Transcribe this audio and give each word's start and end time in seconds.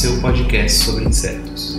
seu 0.00 0.18
podcast 0.22 0.78
sobre 0.78 1.04
insetos. 1.04 1.78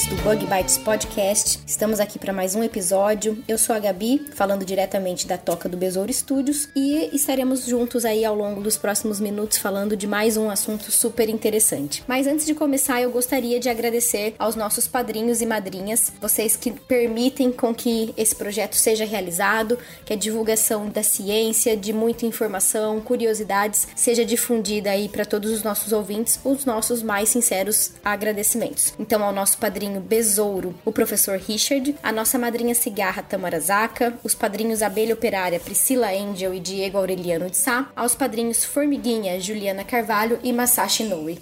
Ouvintes 0.00 0.06
do 0.06 0.16
Bug 0.22 0.46
Bites 0.46 0.78
Podcast. 0.78 1.60
Estamos 1.66 2.00
aqui 2.00 2.18
para 2.18 2.32
mais 2.32 2.54
um 2.54 2.62
episódio. 2.62 3.42
Eu 3.46 3.58
sou 3.58 3.74
a 3.74 3.78
Gabi, 3.78 4.26
falando 4.34 4.64
diretamente 4.64 5.26
da 5.26 5.36
Toca 5.36 5.68
do 5.68 5.76
Besouro 5.76 6.12
Studios, 6.12 6.68
e 6.74 7.10
estaremos 7.12 7.66
juntos 7.66 8.04
aí 8.04 8.24
ao 8.24 8.34
longo 8.34 8.60
dos 8.60 8.76
próximos 8.76 9.20
minutos 9.20 9.58
falando 9.58 9.96
de 9.96 10.06
mais 10.06 10.36
um 10.36 10.48
assunto 10.48 10.90
super 10.90 11.28
interessante. 11.28 12.04
Mas 12.06 12.26
antes 12.26 12.46
de 12.46 12.54
começar, 12.54 13.02
eu 13.02 13.10
gostaria 13.10 13.58
de 13.58 13.68
agradecer 13.68 14.34
aos 14.38 14.54
nossos 14.54 14.86
padrinhos 14.86 15.42
e 15.42 15.46
madrinhas, 15.46 16.12
vocês 16.20 16.56
que 16.56 16.70
permitem 16.70 17.52
com 17.52 17.74
que 17.74 18.14
esse 18.16 18.34
projeto 18.34 18.76
seja 18.76 19.04
realizado, 19.04 19.78
que 20.04 20.12
a 20.12 20.16
divulgação 20.16 20.88
da 20.88 21.02
ciência, 21.02 21.76
de 21.76 21.92
muita 21.92 22.26
informação, 22.26 23.00
curiosidades, 23.00 23.88
seja 23.96 24.24
difundida 24.24 24.90
aí 24.90 25.08
para 25.08 25.24
todos 25.24 25.50
os 25.50 25.62
nossos 25.62 25.92
ouvintes, 25.92 26.38
os 26.44 26.64
nossos 26.64 27.02
mais 27.02 27.28
sinceros 27.28 27.92
agradecimentos. 28.04 28.94
Então, 28.98 29.22
ao 29.24 29.32
nosso 29.32 29.58
padrinho 29.58 29.89
Besouro, 29.98 30.74
o 30.84 30.92
professor 30.92 31.38
Richard, 31.38 31.96
a 32.02 32.12
nossa 32.12 32.38
madrinha 32.38 32.74
Cigarra 32.74 33.22
Tamara 33.22 33.58
Zaka, 33.58 34.12
os 34.22 34.34
padrinhos 34.34 34.82
Abelha 34.82 35.14
Operária 35.14 35.58
Priscila 35.58 36.10
Angel 36.10 36.52
e 36.52 36.60
Diego 36.60 36.98
Aureliano 36.98 37.48
de 37.48 37.56
Sá, 37.56 37.88
aos 37.96 38.14
padrinhos 38.14 38.62
Formiguinha 38.62 39.40
Juliana 39.40 39.84
Carvalho 39.84 40.38
e 40.42 40.52
Masashi 40.52 41.04
Noe. 41.04 41.38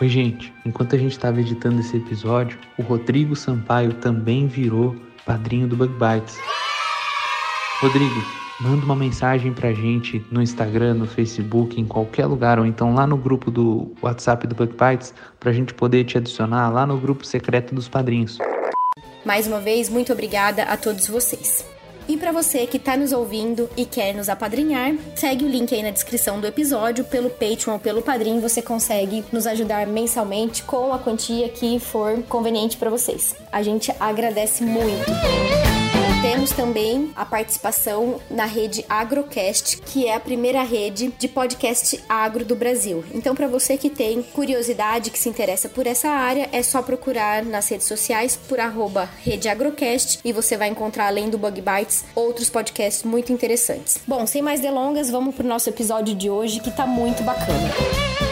Oi, 0.00 0.08
gente. 0.08 0.52
Enquanto 0.64 0.94
a 0.94 0.98
gente 0.98 1.12
estava 1.12 1.40
editando 1.40 1.80
esse 1.80 1.96
episódio, 1.96 2.58
o 2.78 2.82
Rodrigo 2.82 3.36
Sampaio 3.36 3.92
também 3.94 4.46
virou 4.46 4.96
padrinho 5.26 5.66
do 5.66 5.76
Bug 5.76 5.92
Bites. 5.92 6.38
Rodrigo, 7.80 8.22
manda 8.60 8.84
uma 8.84 8.96
mensagem 8.96 9.52
pra 9.52 9.72
gente 9.72 10.24
no 10.30 10.42
Instagram, 10.42 10.94
no 10.94 11.06
Facebook, 11.06 11.80
em 11.80 11.84
qualquer 11.84 12.26
lugar, 12.26 12.58
ou 12.58 12.66
então 12.66 12.94
lá 12.94 13.06
no 13.06 13.16
grupo 13.16 13.50
do 13.50 13.92
WhatsApp 14.02 14.46
do 14.46 14.54
Bug 14.54 14.72
Bites, 14.72 15.14
pra 15.38 15.52
gente 15.52 15.74
poder 15.74 16.04
te 16.04 16.18
adicionar 16.18 16.68
lá 16.70 16.86
no 16.86 16.98
grupo 16.98 17.24
secreto 17.24 17.74
dos 17.74 17.88
padrinhos. 17.88 18.38
Mais 19.24 19.46
uma 19.46 19.60
vez, 19.60 19.88
muito 19.88 20.12
obrigada 20.12 20.62
a 20.64 20.76
todos 20.76 21.06
vocês. 21.08 21.64
E 22.08 22.16
para 22.16 22.32
você 22.32 22.66
que 22.66 22.78
está 22.78 22.96
nos 22.96 23.12
ouvindo 23.12 23.68
e 23.76 23.84
quer 23.84 24.14
nos 24.14 24.30
apadrinhar, 24.30 24.94
segue 25.14 25.44
o 25.44 25.48
link 25.48 25.74
aí 25.74 25.82
na 25.82 25.90
descrição 25.90 26.40
do 26.40 26.46
episódio. 26.46 27.04
Pelo 27.04 27.28
Patreon 27.28 27.74
ou 27.74 27.78
pelo 27.78 28.00
Padrim, 28.00 28.40
você 28.40 28.62
consegue 28.62 29.22
nos 29.30 29.46
ajudar 29.46 29.86
mensalmente 29.86 30.62
com 30.62 30.94
a 30.94 30.98
quantia 30.98 31.50
que 31.50 31.78
for 31.78 32.22
conveniente 32.22 32.78
para 32.78 32.88
vocês. 32.88 33.36
A 33.52 33.62
gente 33.62 33.92
agradece 34.00 34.64
muito. 34.64 35.04
Temos 36.30 36.50
também 36.50 37.10
a 37.16 37.24
participação 37.24 38.20
na 38.30 38.44
rede 38.44 38.84
Agrocast, 38.86 39.78
que 39.78 40.06
é 40.06 40.14
a 40.14 40.20
primeira 40.20 40.62
rede 40.62 41.10
de 41.18 41.26
podcast 41.26 42.04
agro 42.06 42.44
do 42.44 42.54
Brasil. 42.54 43.02
Então, 43.14 43.34
para 43.34 43.48
você 43.48 43.78
que 43.78 43.88
tem 43.88 44.22
curiosidade, 44.22 45.08
que 45.10 45.18
se 45.18 45.30
interessa 45.30 45.70
por 45.70 45.86
essa 45.86 46.10
área, 46.10 46.46
é 46.52 46.62
só 46.62 46.82
procurar 46.82 47.42
nas 47.42 47.66
redes 47.70 47.86
sociais 47.86 48.38
por 48.46 48.60
arroba 48.60 49.08
rede 49.24 49.48
Agrocast 49.48 50.20
e 50.22 50.30
você 50.30 50.54
vai 50.54 50.68
encontrar, 50.68 51.06
além 51.06 51.30
do 51.30 51.38
Bug 51.38 51.62
Bites, 51.62 52.04
outros 52.14 52.50
podcasts 52.50 53.04
muito 53.04 53.32
interessantes. 53.32 53.98
Bom, 54.06 54.26
sem 54.26 54.42
mais 54.42 54.60
delongas, 54.60 55.10
vamos 55.10 55.34
pro 55.34 55.48
nosso 55.48 55.70
episódio 55.70 56.14
de 56.14 56.28
hoje, 56.28 56.60
que 56.60 56.70
tá 56.70 56.86
muito 56.86 57.22
bacana. 57.22 57.70
Pessoal, 57.70 58.27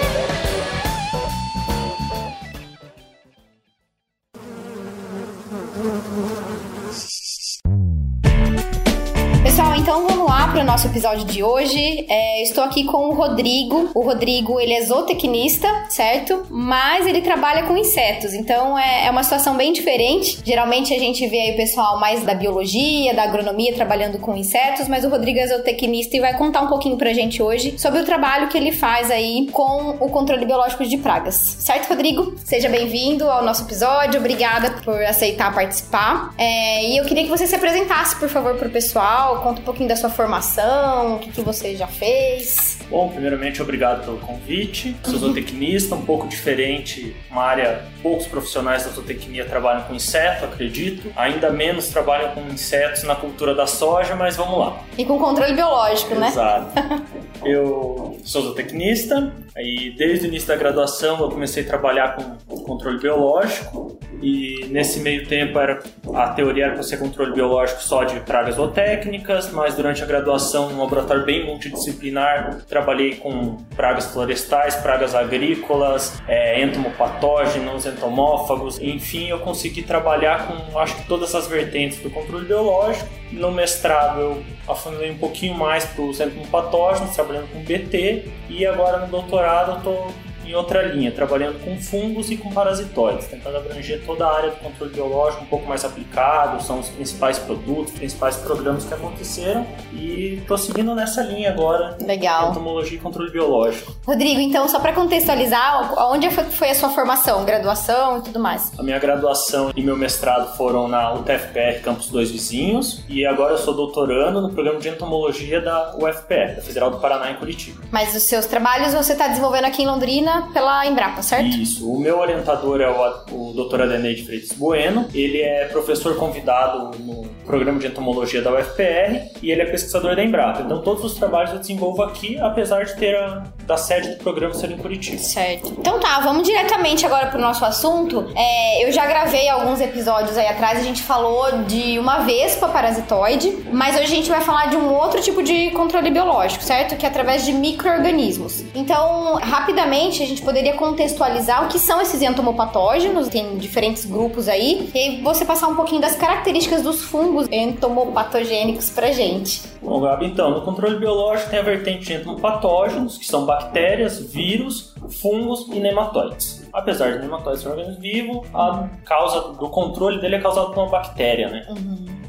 nosso 10.66 10.88
episódio 10.88 11.25
de 11.25 11.44
hoje. 11.44 12.04
É, 12.09 12.43
estou 12.43 12.65
aqui 12.65 12.84
com 12.84 13.09
o 13.09 13.15
Rodrigo. 13.15 13.91
O 13.94 14.00
Rodrigo, 14.00 14.59
ele 14.59 14.75
é 14.75 14.82
zootecnista, 14.82 15.69
certo? 15.88 16.44
Mas 16.50 17.06
ele 17.06 17.21
trabalha 17.21 17.62
com 17.62 17.77
insetos, 17.77 18.34
então 18.34 18.77
é, 18.77 19.06
é 19.06 19.10
uma 19.10 19.22
situação 19.22 19.56
bem 19.56 19.72
diferente. 19.72 20.41
Geralmente 20.44 20.93
a 20.93 20.99
gente 20.99 21.27
vê 21.28 21.41
aí 21.41 21.53
o 21.53 21.56
pessoal 21.56 22.00
mais 22.00 22.25
da 22.25 22.34
biologia, 22.34 23.15
da 23.15 23.22
agronomia 23.22 23.75
trabalhando 23.75 24.19
com 24.19 24.37
insetos, 24.37 24.88
mas 24.88 25.04
o 25.04 25.09
Rodrigo 25.09 25.38
é 25.38 25.47
zootecnista 25.47 26.16
e 26.16 26.21
vai 26.21 26.37
contar 26.37 26.62
um 26.62 26.66
pouquinho 26.69 26.97
pra 26.97 27.12
gente 27.12 27.41
hoje 27.41 27.78
sobre 27.78 28.00
o 28.00 28.04
trabalho 28.04 28.48
que 28.48 28.59
ele 28.59 28.72
faz 28.72 29.10
aí 29.10 29.48
com 29.53 29.97
o 30.00 30.09
controle 30.10 30.44
biológico 30.44 30.84
de 30.84 30.97
pragas. 30.97 31.34
Certo, 31.60 31.88
Rodrigo? 31.88 32.34
Seja 32.44 32.69
bem-vindo 32.69 33.31
ao 33.31 33.44
nosso 33.44 33.62
episódio. 33.62 34.19
Obrigada 34.19 34.72
por 34.84 35.00
aceitar 35.04 35.54
participar. 35.54 36.34
É, 36.37 36.88
e 36.88 36.97
eu 36.97 37.04
queria 37.04 37.22
que 37.22 37.31
você 37.31 37.47
se 37.47 37.54
apresentasse, 37.54 38.16
por 38.16 38.28
favor, 38.28 38.56
pro 38.56 38.69
pessoal. 38.69 39.43
Conta 39.43 39.60
um 39.60 39.65
pouquinho 39.65 39.88
da 39.88 39.94
sua 39.94 40.10
formação, 40.10 40.55
o 40.58 41.18
que, 41.18 41.30
que 41.32 41.42
você 41.42 41.76
já 41.76 41.86
fez. 41.86 42.75
Bom, 42.88 43.08
primeiramente, 43.08 43.60
obrigado 43.60 44.04
pelo 44.04 44.19
convite. 44.19 44.97
Sou 45.04 45.19
zootecnista, 45.19 45.94
um 45.94 46.04
pouco 46.04 46.28
diferente, 46.28 47.16
uma 47.30 47.42
área, 47.42 47.84
poucos 48.02 48.26
profissionais 48.26 48.84
da 48.84 48.91
zootecnia 48.91 49.44
trabalham 49.44 49.82
com 49.82 49.94
inseto, 49.94 50.44
acredito. 50.44 51.12
Ainda 51.16 51.50
menos 51.50 51.88
trabalham 51.88 52.30
com 52.32 52.41
insetos 52.42 53.02
na 53.02 53.16
cultura 53.16 53.54
da 53.54 53.66
soja, 53.66 54.14
mas 54.14 54.36
vamos 54.36 54.58
lá. 54.58 54.80
E 54.97 55.04
com 55.04 55.19
controle 55.19 55.54
biológico, 55.54 56.14
né? 56.14 56.28
Exato. 56.28 56.72
Eu 57.44 58.19
sou 58.24 58.42
zootecnista 58.42 59.32
e 59.56 59.91
desde 59.97 60.26
o 60.26 60.28
início 60.28 60.48
da 60.48 60.56
graduação 60.56 61.20
eu 61.20 61.28
comecei 61.28 61.62
a 61.62 61.66
trabalhar 61.66 62.16
com 62.16 62.56
controle 62.64 62.98
biológico 62.98 63.98
e 64.20 64.66
nesse 64.70 65.00
meio 65.00 65.26
tempo 65.26 65.58
era 65.58 65.82
a 66.14 66.28
teoria 66.30 66.64
era 66.64 66.74
para 66.74 66.82
ser 66.82 66.98
controle 66.98 67.32
biológico 67.32 67.80
só 67.82 68.04
de 68.04 68.18
pragas 68.20 68.56
zootécnicas, 68.56 69.53
mas 69.53 69.74
durante 69.74 70.03
a 70.03 70.06
graduação, 70.06 70.70
num 70.70 70.80
laboratório 70.80 71.24
bem 71.24 71.47
multidisciplinar, 71.47 72.62
trabalhei 72.76 73.14
com 73.14 73.56
pragas 73.75 74.12
florestais, 74.12 74.76
pragas 74.76 75.14
agrícolas, 75.14 76.22
é, 76.28 76.62
entomopatógenos, 76.62 77.87
entomófagos, 77.87 78.78
enfim, 78.78 79.28
eu 79.28 79.38
consegui 79.38 79.82
trabalhar 79.82 80.47
com 80.47 80.78
acho 80.78 80.94
que 80.97 81.09
todas 81.09 81.34
as 81.34 81.48
vertentes 81.48 81.98
do 82.00 82.10
controle 82.10 82.44
biológico. 82.44 83.09
No 83.32 83.50
mestrado 83.50 84.20
eu 84.20 84.44
afunilei 84.69 85.10
um 85.10 85.16
pouquinho 85.16 85.54
mais 85.54 85.86
para 85.86 86.03
os 86.03 86.20
entomopatógenos, 86.20 87.15
trabalhando 87.15 87.50
com 87.50 87.60
BT, 87.60 88.28
e 88.50 88.66
agora 88.66 88.98
no 88.98 89.06
doutorado 89.06 89.72
eu 89.72 89.78
estou 89.78 90.25
em 90.46 90.54
outra 90.54 90.82
linha, 90.82 91.10
trabalhando 91.12 91.62
com 91.64 91.76
fungos 91.80 92.30
e 92.30 92.36
com 92.36 92.50
parasitóides, 92.52 93.26
tentando 93.26 93.56
abranger 93.56 94.02
toda 94.04 94.26
a 94.26 94.36
área 94.36 94.50
do 94.50 94.56
controle 94.56 94.92
biológico 94.92 95.42
um 95.44 95.46
pouco 95.46 95.66
mais 95.66 95.84
aplicado, 95.84 96.62
são 96.62 96.80
os 96.80 96.88
principais 96.88 97.38
produtos, 97.38 97.92
os 97.92 97.98
principais 97.98 98.36
programas 98.36 98.84
que 98.84 98.94
aconteceram 98.94 99.66
e 99.92 100.38
estou 100.40 100.56
seguindo 100.58 100.94
nessa 100.94 101.22
linha 101.22 101.50
agora. 101.50 101.96
Legal. 102.00 102.50
Entomologia 102.50 102.96
e 102.96 103.00
controle 103.00 103.30
biológico. 103.30 103.94
Rodrigo, 104.06 104.40
então, 104.40 104.68
só 104.68 104.78
para 104.80 104.92
contextualizar, 104.92 105.92
onde 106.10 106.30
foi- 106.30 106.71
a 106.71 106.74
sua 106.74 106.88
formação, 106.91 107.44
graduação 107.44 108.18
e 108.18 108.22
tudo 108.22 108.38
mais? 108.41 108.72
A 108.78 108.82
minha 108.82 108.98
graduação 108.98 109.71
e 109.74 109.82
meu 109.82 109.97
mestrado 109.97 110.56
foram 110.56 110.88
na 110.88 111.12
UTFPR 111.15 111.80
Campus 111.82 112.09
Dois 112.09 112.30
Vizinhos 112.30 113.04
e 113.09 113.24
agora 113.26 113.53
eu 113.54 113.59
sou 113.59 113.74
doutorando 113.74 114.41
no 114.41 114.50
programa 114.50 114.78
de 114.80 114.88
entomologia 114.88 115.60
da 115.60 115.94
UFPR, 115.97 116.56
da 116.56 116.62
Federal 116.62 116.91
do 116.91 116.98
Paraná 116.98 117.30
em 117.30 117.34
Curitiba. 117.36 117.82
Mas 117.91 118.15
os 118.15 118.24
seus 118.24 118.47
trabalhos 118.47 118.92
você 118.94 119.12
está 119.12 119.28
desenvolvendo 119.28 119.65
aqui 119.65 119.82
em 119.82 119.86
Londrina 119.86 120.35
pela 120.42 120.86
Embrapa, 120.86 121.22
certo? 121.22 121.56
Isso. 121.56 121.91
O 121.91 121.98
meu 121.98 122.18
orientador 122.18 122.80
é 122.80 122.88
o, 122.88 123.24
o 123.33 123.53
Dr. 123.53 123.83
Adenei 123.83 124.15
de 124.15 124.24
Freitas 124.24 124.53
Bueno. 124.53 125.06
Ele 125.15 125.41
é 125.41 125.66
professor 125.66 126.16
convidado 126.16 126.97
no 126.98 127.27
programa 127.44 127.78
de 127.78 127.86
entomologia 127.86 128.42
da 128.42 128.53
UFPR 128.53 129.30
e 129.42 129.50
ele 129.50 129.62
é 129.62 129.66
pesquisador 129.66 130.16
da 130.16 130.22
Embrapa. 130.22 130.62
Então 130.62 130.83
todos 130.83 131.04
os 131.04 131.15
trabalhos 131.15 131.53
eu 131.53 131.59
desenvolvo 131.59 132.03
aqui, 132.03 132.38
apesar 132.38 132.84
de 132.84 132.94
ter 132.97 133.15
a, 133.16 133.44
da 133.66 133.77
sede 133.77 134.10
do 134.10 134.16
programa 134.18 134.54
ser 134.54 134.71
em 134.71 134.77
Curitiba. 134.77 135.18
Certo. 135.18 135.74
Então 135.78 135.98
tá, 136.00 136.21
vamos 136.21 136.42
diretamente 136.42 137.06
agora 137.06 137.27
pro 137.27 137.41
nosso 137.41 137.65
assunto. 137.65 138.30
É, 138.34 138.86
eu 138.86 138.92
já 138.92 139.06
gravei 139.06 139.48
alguns 139.48 139.80
episódios 139.80 140.36
aí 140.36 140.47
atrás, 140.47 140.78
a 140.78 140.83
gente 140.83 141.03
falou 141.03 141.62
de 141.62 141.98
uma 141.98 142.21
vespa 142.21 142.68
parasitoide, 142.68 143.56
mas 143.72 143.94
hoje 143.94 144.04
a 144.04 144.16
gente 144.16 144.28
vai 144.28 144.41
falar 144.41 144.66
de 144.66 144.77
um 144.77 144.92
outro 144.92 145.21
tipo 145.22 145.42
de 145.42 145.71
controle 145.71 146.10
biológico, 146.10 146.62
certo? 146.65 146.97
Que 146.97 147.06
é 147.06 147.09
através 147.09 147.44
de 147.44 147.53
micro-organismos. 147.53 148.65
Então, 148.74 149.34
rapidamente, 149.36 150.25
a 150.26 150.28
gente 150.28 150.42
poderia 150.42 150.74
contextualizar 150.74 151.64
o 151.64 151.68
que 151.68 151.78
são 151.78 152.00
esses 152.00 152.20
entomopatógenos, 152.20 153.28
tem 153.28 153.56
diferentes 153.56 154.04
grupos 154.04 154.48
aí, 154.48 154.90
e 154.94 155.22
você 155.22 155.44
passar 155.44 155.68
um 155.68 155.76
pouquinho 155.76 156.00
das 156.00 156.16
características 156.16 156.82
dos 156.82 157.02
fungos 157.02 157.46
entomopatogênicos 157.50 158.90
pra 158.90 159.12
gente. 159.12 159.62
Bom, 159.80 160.00
Gabi, 160.00 160.26
então, 160.26 160.50
no 160.50 160.62
controle 160.62 160.98
biológico 160.98 161.50
tem 161.50 161.60
a 161.60 161.62
vertente 161.62 162.06
de 162.06 162.14
entomopatógenos, 162.14 163.16
que 163.16 163.26
são 163.26 163.46
bactérias, 163.46 164.20
vírus, 164.32 164.94
fungos 165.08 165.68
e 165.68 165.78
nematóides. 165.78 166.66
Apesar 166.72 167.12
de 167.12 167.20
nematóides 167.20 167.62
ser 167.62 167.68
um 167.68 167.70
organismo 167.72 168.00
vivo, 168.00 168.44
a 168.52 168.88
causa 169.04 169.52
do 169.52 169.68
controle 169.70 170.20
dele 170.20 170.36
é 170.36 170.40
causado 170.40 170.72
por 170.72 170.82
uma 170.82 170.90
bactéria, 170.90 171.48
né? 171.48 171.66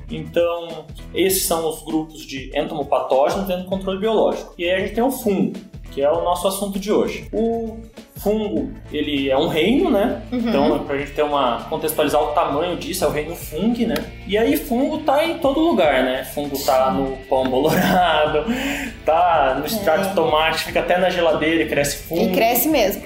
Então, 0.10 0.86
esses 1.14 1.46
são 1.46 1.68
os 1.68 1.84
grupos 1.84 2.22
de 2.26 2.52
entomopatógenos 2.58 3.48
dentro 3.48 3.64
do 3.64 3.70
controle 3.70 4.00
biológico. 4.00 4.54
E 4.58 4.64
aí 4.64 4.72
a 4.72 4.80
gente 4.80 4.94
tem 4.94 5.04
o 5.04 5.12
fungo, 5.12 5.54
que 5.98 6.04
é 6.04 6.12
o 6.12 6.24
nosso 6.24 6.48
assunto 6.48 6.78
de 6.78 6.92
hoje. 6.92 7.28
O 7.34 7.80
fungo, 8.18 8.70
ele 8.94 9.32
é 9.32 9.36
um 9.36 9.48
reino, 9.48 9.90
né? 9.90 10.22
Então, 10.32 10.78
pra 10.86 10.96
gente 10.96 11.14
ter 11.14 11.24
uma 11.24 11.64
contextualizar 11.72 12.22
o 12.22 12.28
tamanho 12.34 12.78
disso, 12.78 13.04
é 13.04 13.08
o 13.08 13.10
reino 13.10 13.36
fungo, 13.36 13.88
né? 13.88 13.96
E 14.28 14.38
aí 14.38 14.58
fungo 14.58 14.98
tá 15.00 15.24
em 15.26 15.38
todo 15.38 15.60
lugar, 15.60 16.04
né? 16.04 16.26
Fungo 16.26 16.58
tá 16.60 16.92
no 16.92 17.16
pão 17.30 17.46
bolorado, 17.50 18.44
tá 19.06 19.56
no 19.58 19.66
extrato 19.66 20.10
de 20.10 20.16
tomate, 20.16 20.66
fica 20.66 20.82
até 20.82 20.98
na 20.98 21.10
geladeira 21.10 21.64
e 21.64 21.68
cresce 21.70 22.04
fungo. 22.04 22.24
E 22.24 22.32
cresce 22.34 22.68
mesmo. 22.68 23.04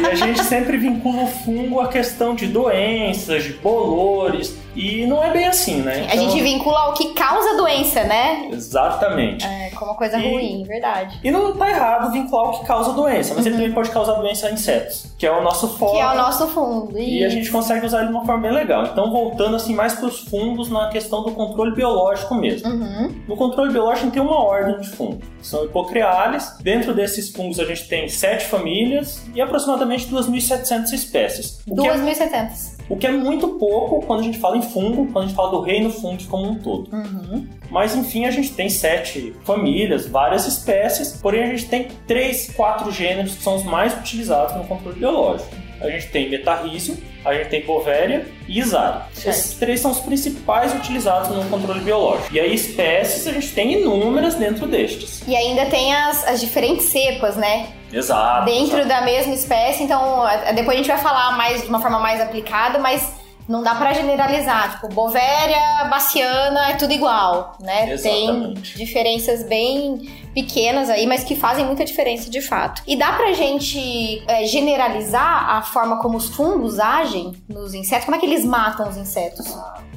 E 0.00 0.06
a 0.06 0.14
gente 0.16 0.42
sempre 0.42 0.76
vincula 0.76 1.22
o 1.22 1.26
fungo 1.28 1.80
à 1.80 1.86
questão 1.88 2.34
de 2.34 2.46
doenças, 2.48 3.44
de 3.44 3.52
bolores, 3.52 4.56
e 4.74 5.06
não 5.06 5.22
é 5.22 5.30
bem 5.30 5.46
assim, 5.46 5.76
né? 5.82 6.06
A 6.10 6.16
gente 6.16 6.40
vincula 6.40 6.80
ao 6.80 6.94
que 6.94 7.12
causa 7.14 7.56
doença, 7.56 8.02
né? 8.04 8.48
Exatamente. 8.52 9.46
É, 9.46 9.70
como 9.76 9.92
uma 9.92 9.96
coisa 9.96 10.18
E- 10.18 10.28
ruim, 10.28 10.64
verdade. 10.66 11.20
E 11.22 11.30
não 11.30 11.56
tá 11.56 11.70
errado 11.70 12.10
vincular 12.12 12.50
o 12.50 12.58
que 12.60 12.66
causa 12.66 12.92
doença, 12.92 13.34
mas 13.36 13.46
ele 13.46 13.54
também 13.56 13.72
pode 13.72 13.90
causar 13.90 14.14
doença 14.14 14.48
a 14.48 14.50
insetos, 14.50 15.06
que 15.18 15.26
é 15.26 15.32
o 15.32 15.42
nosso 15.42 15.66
foco. 15.76 15.96
Que 15.96 16.00
é 16.00 16.06
o 16.06 16.14
nosso 16.14 16.46
fundo. 16.46 16.96
E 16.96 17.24
a 17.24 17.28
gente 17.28 17.50
consegue 17.50 17.84
usar 17.84 17.98
ele 17.98 18.06
de 18.06 18.14
uma 18.14 18.24
forma 18.24 18.42
bem 18.42 18.52
legal. 18.52 18.86
Então, 18.86 19.10
voltando 19.10 19.56
assim 19.56 19.74
mais 19.74 19.94
para 19.94 20.06
os 20.06 20.20
fungos 20.20 20.70
na 20.70 20.88
questão 20.90 21.24
do 21.24 21.32
controle 21.32 21.74
biológico 21.74 22.36
mesmo. 22.36 22.70
Uhum. 22.70 23.22
No 23.26 23.36
controle 23.36 23.72
biológico, 23.72 24.02
a 24.02 24.04
gente 24.04 24.14
tem 24.14 24.22
uma 24.22 24.40
ordem 24.40 24.78
de 24.78 24.88
fungos. 24.90 25.26
São 25.42 25.64
hipocreales. 25.64 26.56
Dentro 26.60 26.94
desses 26.94 27.30
fungos, 27.30 27.58
a 27.58 27.64
gente 27.64 27.88
tem 27.88 28.08
sete 28.08 28.44
famílias 28.44 29.26
e 29.34 29.40
aproximadamente 29.40 30.06
2.700 30.06 30.92
espécies. 30.92 31.58
O 31.66 31.74
que, 31.74 31.88
é, 31.88 31.96
2.700. 31.96 32.77
o 32.88 32.96
que 32.96 33.06
é 33.06 33.10
muito 33.10 33.48
pouco 33.50 34.04
quando 34.06 34.20
a 34.20 34.22
gente 34.22 34.38
fala 34.38 34.56
em 34.56 34.62
fungo, 34.62 35.12
quando 35.12 35.24
a 35.24 35.26
gente 35.28 35.36
fala 35.36 35.50
do 35.50 35.60
reino 35.60 35.90
fungo 35.90 36.24
como 36.28 36.50
um 36.50 36.54
todo. 36.56 36.88
Uhum. 36.92 37.46
Mas 37.70 37.94
enfim, 37.94 38.24
a 38.24 38.30
gente 38.30 38.52
tem 38.52 38.68
sete 38.68 39.34
famílias, 39.44 40.06
várias 40.06 40.46
espécies, 40.46 41.18
porém 41.20 41.42
a 41.42 41.46
gente 41.46 41.66
tem 41.66 41.88
três, 42.06 42.50
quatro 42.56 42.90
gêneros 42.90 43.34
que 43.34 43.42
são 43.42 43.56
os 43.56 43.64
mais 43.64 43.94
utilizados 43.98 44.56
no 44.56 44.64
controle 44.64 44.98
biológico. 44.98 45.54
A 45.80 45.88
gente 45.90 46.08
tem 46.08 46.28
Metarrhizium, 46.28 46.96
a 47.24 47.34
gente 47.34 47.50
tem 47.50 47.64
Bovéria 47.64 48.26
e. 48.48 49.08
Certo. 49.12 49.28
Esses 49.28 49.54
três 49.54 49.80
são 49.80 49.92
os 49.92 50.00
principais 50.00 50.74
utilizados 50.74 51.28
no 51.36 51.44
controle 51.48 51.80
biológico. 51.80 52.34
E 52.34 52.40
aí 52.40 52.52
espécies 52.52 53.26
a 53.28 53.32
gente 53.32 53.52
tem 53.52 53.74
inúmeras 53.74 54.34
dentro 54.34 54.66
destes. 54.66 55.22
E 55.26 55.36
ainda 55.36 55.66
tem 55.66 55.94
as, 55.94 56.26
as 56.26 56.40
diferentes 56.40 56.86
cepas, 56.86 57.36
né? 57.36 57.68
Exato. 57.92 58.44
Dentro 58.44 58.78
exato. 58.78 58.88
da 58.88 59.00
mesma 59.02 59.34
espécie, 59.34 59.82
então 59.84 60.22
a- 60.22 60.52
depois 60.52 60.74
a 60.74 60.76
gente 60.78 60.88
vai 60.88 60.98
falar 60.98 61.36
mais 61.36 61.62
de 61.62 61.68
uma 61.68 61.80
forma 61.80 61.98
mais 61.98 62.20
aplicada, 62.20 62.78
mas 62.78 63.12
não 63.48 63.62
dá 63.62 63.74
pra 63.74 63.94
generalizar. 63.94 64.72
Tipo, 64.72 64.88
Bovéria, 64.94 65.84
Baciana, 65.88 66.68
é 66.70 66.74
tudo 66.74 66.92
igual, 66.92 67.56
né? 67.60 67.90
Exatamente. 67.92 68.74
Tem 68.74 68.84
diferenças 68.84 69.42
bem 69.44 70.06
pequenas 70.34 70.90
aí, 70.90 71.06
mas 71.06 71.24
que 71.24 71.34
fazem 71.34 71.64
muita 71.64 71.82
diferença 71.84 72.28
de 72.30 72.42
fato. 72.42 72.82
E 72.86 72.94
dá 72.94 73.12
pra 73.12 73.32
gente 73.32 74.22
é, 74.28 74.44
generalizar 74.44 75.50
a 75.56 75.62
forma 75.62 75.98
como 75.98 76.18
os 76.18 76.28
fungos 76.28 76.78
agem 76.78 77.32
nos 77.48 77.72
insetos? 77.72 78.04
Como 78.04 78.16
é 78.16 78.20
que 78.20 78.26
eles 78.26 78.44
matam 78.44 78.88
os 78.88 78.96
insetos? 78.98 79.46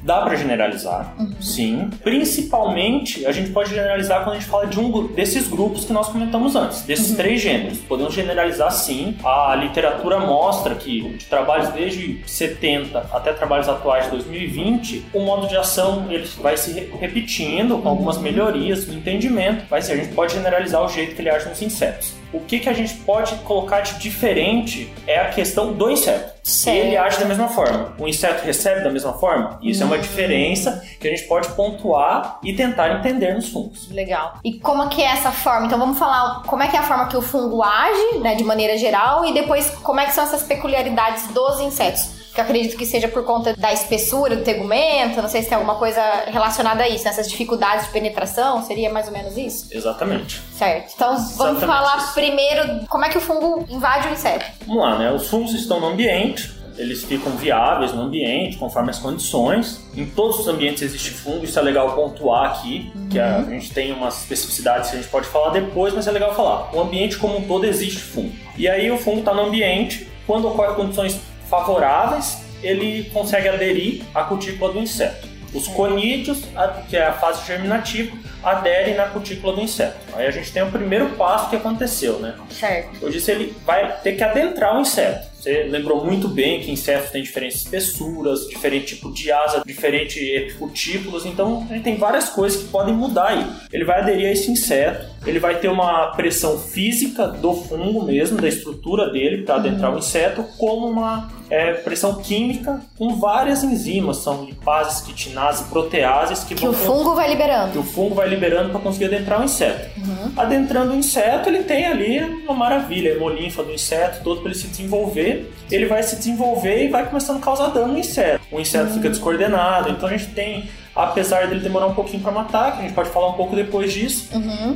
Dá 0.02 0.22
pra 0.22 0.34
generalizar, 0.34 1.14
sim. 1.40 1.88
Principalmente, 2.02 3.24
a 3.24 3.30
gente 3.32 3.50
pode 3.50 3.70
generalizar 3.70 4.24
quando 4.24 4.36
a 4.36 4.38
gente 4.40 4.48
fala 4.50 4.66
de 4.66 4.80
um 4.80 5.06
desses 5.08 5.46
grupos 5.48 5.84
que 5.84 5.92
nós 5.92 6.08
comentamos 6.08 6.56
antes, 6.56 6.82
desses 6.82 7.16
três 7.16 7.40
gêneros. 7.40 7.78
Podemos 7.78 8.12
generalizar 8.12 8.70
sim. 8.72 9.16
A 9.24 9.54
literatura 9.54 10.18
mostra 10.18 10.74
que 10.74 11.02
de 11.16 11.24
trabalhos 11.26 11.68
desde 11.70 12.20
70 12.26 12.98
até 13.12 13.32
trabalhos 13.32 13.68
atuais 13.68 14.06
de 14.06 14.10
2020, 14.12 15.06
o 15.14 15.20
modo 15.20 15.46
de 15.46 15.56
ação 15.56 16.06
ele 16.10 16.26
vai 16.40 16.56
se 16.56 16.72
re- 16.72 16.90
repetindo 17.00 17.78
com 17.78 17.88
algumas 17.88 18.18
melhorias 18.18 18.86
no 18.86 18.94
entendimento, 18.94 19.64
mas 19.70 19.88
a 19.90 19.94
gente 19.94 20.12
pode 20.14 20.34
generalizar 20.34 20.82
o 20.82 20.88
jeito 20.88 21.14
que 21.14 21.22
ele 21.22 21.30
age 21.30 21.48
nos 21.48 21.62
insetos. 21.62 22.14
O 22.32 22.40
que, 22.40 22.58
que 22.60 22.68
a 22.68 22.72
gente 22.72 22.94
pode 22.94 23.34
colocar 23.40 23.80
de 23.80 23.98
diferente 23.98 24.92
é 25.06 25.20
a 25.20 25.28
questão 25.28 25.72
do 25.72 25.90
inseto. 25.90 26.32
Se 26.42 26.62
Certo. 26.64 26.76
ele 26.76 26.96
age 26.96 27.18
da 27.20 27.24
mesma 27.26 27.46
forma, 27.48 27.92
o 27.98 28.08
inseto 28.08 28.44
recebe 28.44 28.82
da 28.82 28.90
mesma 28.90 29.12
forma, 29.12 29.58
isso 29.62 29.82
é 29.82 29.86
uma 29.86 29.98
diferença 29.98 30.82
que 30.98 31.06
a 31.06 31.10
gente 31.10 31.24
pode 31.28 31.48
pontuar 31.50 32.38
e 32.42 32.52
tentar 32.52 32.98
entender 32.98 33.34
nos 33.34 33.48
fungos. 33.48 33.88
Legal. 33.90 34.38
E 34.42 34.54
como 34.54 34.82
é 34.82 34.88
que 34.88 35.02
é 35.02 35.06
essa 35.06 35.30
forma? 35.30 35.66
Então 35.66 35.78
vamos 35.78 35.98
falar 35.98 36.42
como 36.44 36.62
é 36.62 36.68
que 36.68 36.76
é 36.76 36.80
a 36.80 36.82
forma 36.82 37.06
que 37.06 37.16
o 37.16 37.22
fungo 37.22 37.62
age, 37.62 38.18
né, 38.18 38.34
de 38.34 38.42
maneira 38.44 38.76
geral, 38.76 39.24
e 39.24 39.32
depois 39.34 39.70
como 39.82 40.00
é 40.00 40.06
que 40.06 40.12
são 40.12 40.24
essas 40.24 40.42
peculiaridades 40.42 41.28
dos 41.28 41.60
insetos. 41.60 42.21
Que 42.34 42.40
eu 42.40 42.44
acredito 42.44 42.76
que 42.76 42.86
seja 42.86 43.08
por 43.08 43.24
conta 43.24 43.54
da 43.54 43.72
espessura 43.72 44.36
do 44.36 44.42
tegumento, 44.42 45.20
não 45.20 45.28
sei 45.28 45.42
se 45.42 45.48
tem 45.48 45.56
alguma 45.56 45.74
coisa 45.74 46.00
relacionada 46.26 46.82
a 46.84 46.88
isso, 46.88 47.04
nessas 47.04 47.28
dificuldades 47.30 47.86
de 47.86 47.92
penetração, 47.92 48.62
seria 48.64 48.90
mais 48.90 49.06
ou 49.06 49.12
menos 49.12 49.36
isso? 49.36 49.66
Exatamente. 49.70 50.40
Certo. 50.56 50.92
Então 50.94 51.10
vamos 51.10 51.30
Exatamente 51.32 51.66
falar 51.66 51.96
isso. 51.98 52.14
primeiro 52.14 52.86
como 52.88 53.04
é 53.04 53.08
que 53.10 53.18
o 53.18 53.20
fungo 53.20 53.66
invade 53.68 54.08
o 54.08 54.12
inseto. 54.12 54.46
Vamos 54.66 54.82
lá, 54.82 54.98
né? 54.98 55.12
Os 55.12 55.28
fungos 55.28 55.52
estão 55.52 55.78
no 55.78 55.88
ambiente, 55.88 56.50
eles 56.78 57.04
ficam 57.04 57.32
viáveis 57.32 57.92
no 57.92 58.00
ambiente, 58.00 58.56
conforme 58.56 58.88
as 58.88 58.98
condições. 58.98 59.80
Em 59.94 60.06
todos 60.06 60.38
os 60.40 60.48
ambientes 60.48 60.82
existe 60.82 61.10
fungo, 61.10 61.44
isso 61.44 61.58
é 61.58 61.62
legal 61.62 61.94
pontuar 61.94 62.50
aqui, 62.52 62.90
que 63.10 63.18
a, 63.18 63.36
a 63.40 63.42
gente 63.42 63.72
tem 63.74 63.92
umas 63.92 64.22
especificidades 64.22 64.88
que 64.90 64.96
a 64.96 65.00
gente 65.00 65.10
pode 65.10 65.26
falar 65.26 65.50
depois, 65.50 65.92
mas 65.92 66.06
é 66.06 66.10
legal 66.10 66.34
falar. 66.34 66.74
O 66.74 66.80
ambiente 66.80 67.18
como 67.18 67.36
um 67.36 67.42
todo 67.42 67.66
existe 67.66 67.98
fungo. 67.98 68.32
E 68.56 68.66
aí 68.66 68.90
o 68.90 68.96
fungo 68.96 69.18
está 69.18 69.34
no 69.34 69.42
ambiente, 69.42 70.08
quando 70.26 70.48
ocorrem 70.48 70.74
condições 70.74 71.20
favoráveis, 71.52 72.38
ele 72.62 73.10
consegue 73.10 73.46
aderir 73.46 74.02
à 74.14 74.22
cutícula 74.24 74.72
do 74.72 74.78
inseto. 74.78 75.28
Os 75.52 75.68
conídeos, 75.68 76.44
que 76.88 76.96
é 76.96 77.04
a 77.04 77.12
fase 77.12 77.46
germinativa, 77.46 78.16
aderem 78.42 78.94
na 78.94 79.04
cutícula 79.06 79.54
do 79.54 79.60
inseto. 79.60 79.96
Aí 80.14 80.26
a 80.26 80.30
gente 80.30 80.52
tem 80.52 80.62
o 80.62 80.70
primeiro 80.70 81.10
passo 81.10 81.48
que 81.50 81.56
aconteceu, 81.56 82.18
né? 82.18 82.34
Certo. 82.50 82.90
Eu 83.00 83.10
disse 83.10 83.30
ele 83.30 83.54
vai 83.64 83.96
ter 84.02 84.12
que 84.12 84.22
adentrar 84.24 84.76
o 84.76 84.80
inseto. 84.80 85.32
Você 85.42 85.64
lembrou 85.64 86.04
muito 86.04 86.28
bem 86.28 86.60
que 86.60 86.70
insetos 86.70 87.10
têm 87.10 87.20
diferentes 87.20 87.62
espessuras, 87.62 88.46
diferente 88.46 88.94
tipo 88.94 89.12
de 89.12 89.32
asa, 89.32 89.62
diferentes 89.66 90.16
epicutículos, 90.22 91.26
então 91.26 91.66
ele 91.68 91.80
tem 91.80 91.96
várias 91.96 92.28
coisas 92.28 92.62
que 92.62 92.68
podem 92.68 92.94
mudar 92.94 93.28
aí. 93.30 93.46
Ele 93.72 93.84
vai 93.84 94.00
aderir 94.00 94.28
a 94.28 94.30
esse 94.30 94.48
inseto, 94.52 95.04
ele 95.26 95.40
vai 95.40 95.56
ter 95.58 95.66
uma 95.68 96.12
pressão 96.12 96.56
física 96.58 97.26
do 97.26 97.54
fungo 97.54 98.04
mesmo, 98.04 98.40
da 98.40 98.46
estrutura 98.46 99.10
dele 99.10 99.42
para 99.42 99.56
adentrar 99.56 99.92
o 99.92 99.98
inseto, 99.98 100.44
como 100.58 100.86
uma 100.88 101.28
é, 101.50 101.74
pressão 101.74 102.22
química 102.22 102.80
com 102.96 103.16
várias 103.16 103.64
enzimas, 103.64 104.18
são 104.18 104.44
lipases, 104.44 105.00
quitinases, 105.00 105.66
proteases 105.66 106.44
que, 106.44 106.54
Que 106.54 106.62
vão 106.62 106.70
o 106.70 106.74
fungo 106.74 107.14
vai 107.16 107.24
que 107.26 107.32
liberando. 107.32 107.80
o 107.80 107.82
fungo 107.82 108.14
vai 108.14 108.28
liberando 108.34 108.70
para 108.70 108.80
conseguir 108.80 109.06
adentrar 109.06 109.40
o 109.40 109.44
inseto. 109.44 109.90
Adentrando 110.36 110.92
o 110.92 110.96
inseto, 110.96 111.48
ele 111.48 111.62
tem 111.64 111.86
ali 111.86 112.20
uma 112.44 112.54
maravilha, 112.54 113.12
a 113.12 113.16
hemolinfa 113.16 113.62
do 113.62 113.72
inseto 113.72 114.22
todo 114.24 114.40
para 114.40 114.50
ele 114.50 114.58
se 114.58 114.66
desenvolver. 114.68 115.52
Ele 115.70 115.86
vai 115.86 116.02
se 116.02 116.16
desenvolver 116.16 116.84
e 116.84 116.88
vai 116.88 117.06
começando 117.06 117.38
a 117.38 117.40
causar 117.40 117.68
dano 117.68 117.92
no 117.92 117.98
inseto. 117.98 118.42
O 118.50 118.58
inseto 118.60 118.92
fica 118.94 119.08
descoordenado, 119.08 119.90
então 119.90 120.08
a 120.08 120.12
gente 120.12 120.26
tem, 120.34 120.68
apesar 120.94 121.46
dele 121.48 121.60
demorar 121.60 121.86
um 121.86 121.94
pouquinho 121.94 122.22
para 122.22 122.32
matar, 122.32 122.72
que 122.72 122.78
a 122.78 122.82
gente 122.82 122.94
pode 122.94 123.10
falar 123.10 123.28
um 123.28 123.34
pouco 123.34 123.54
depois 123.56 123.92
disso, 123.92 124.28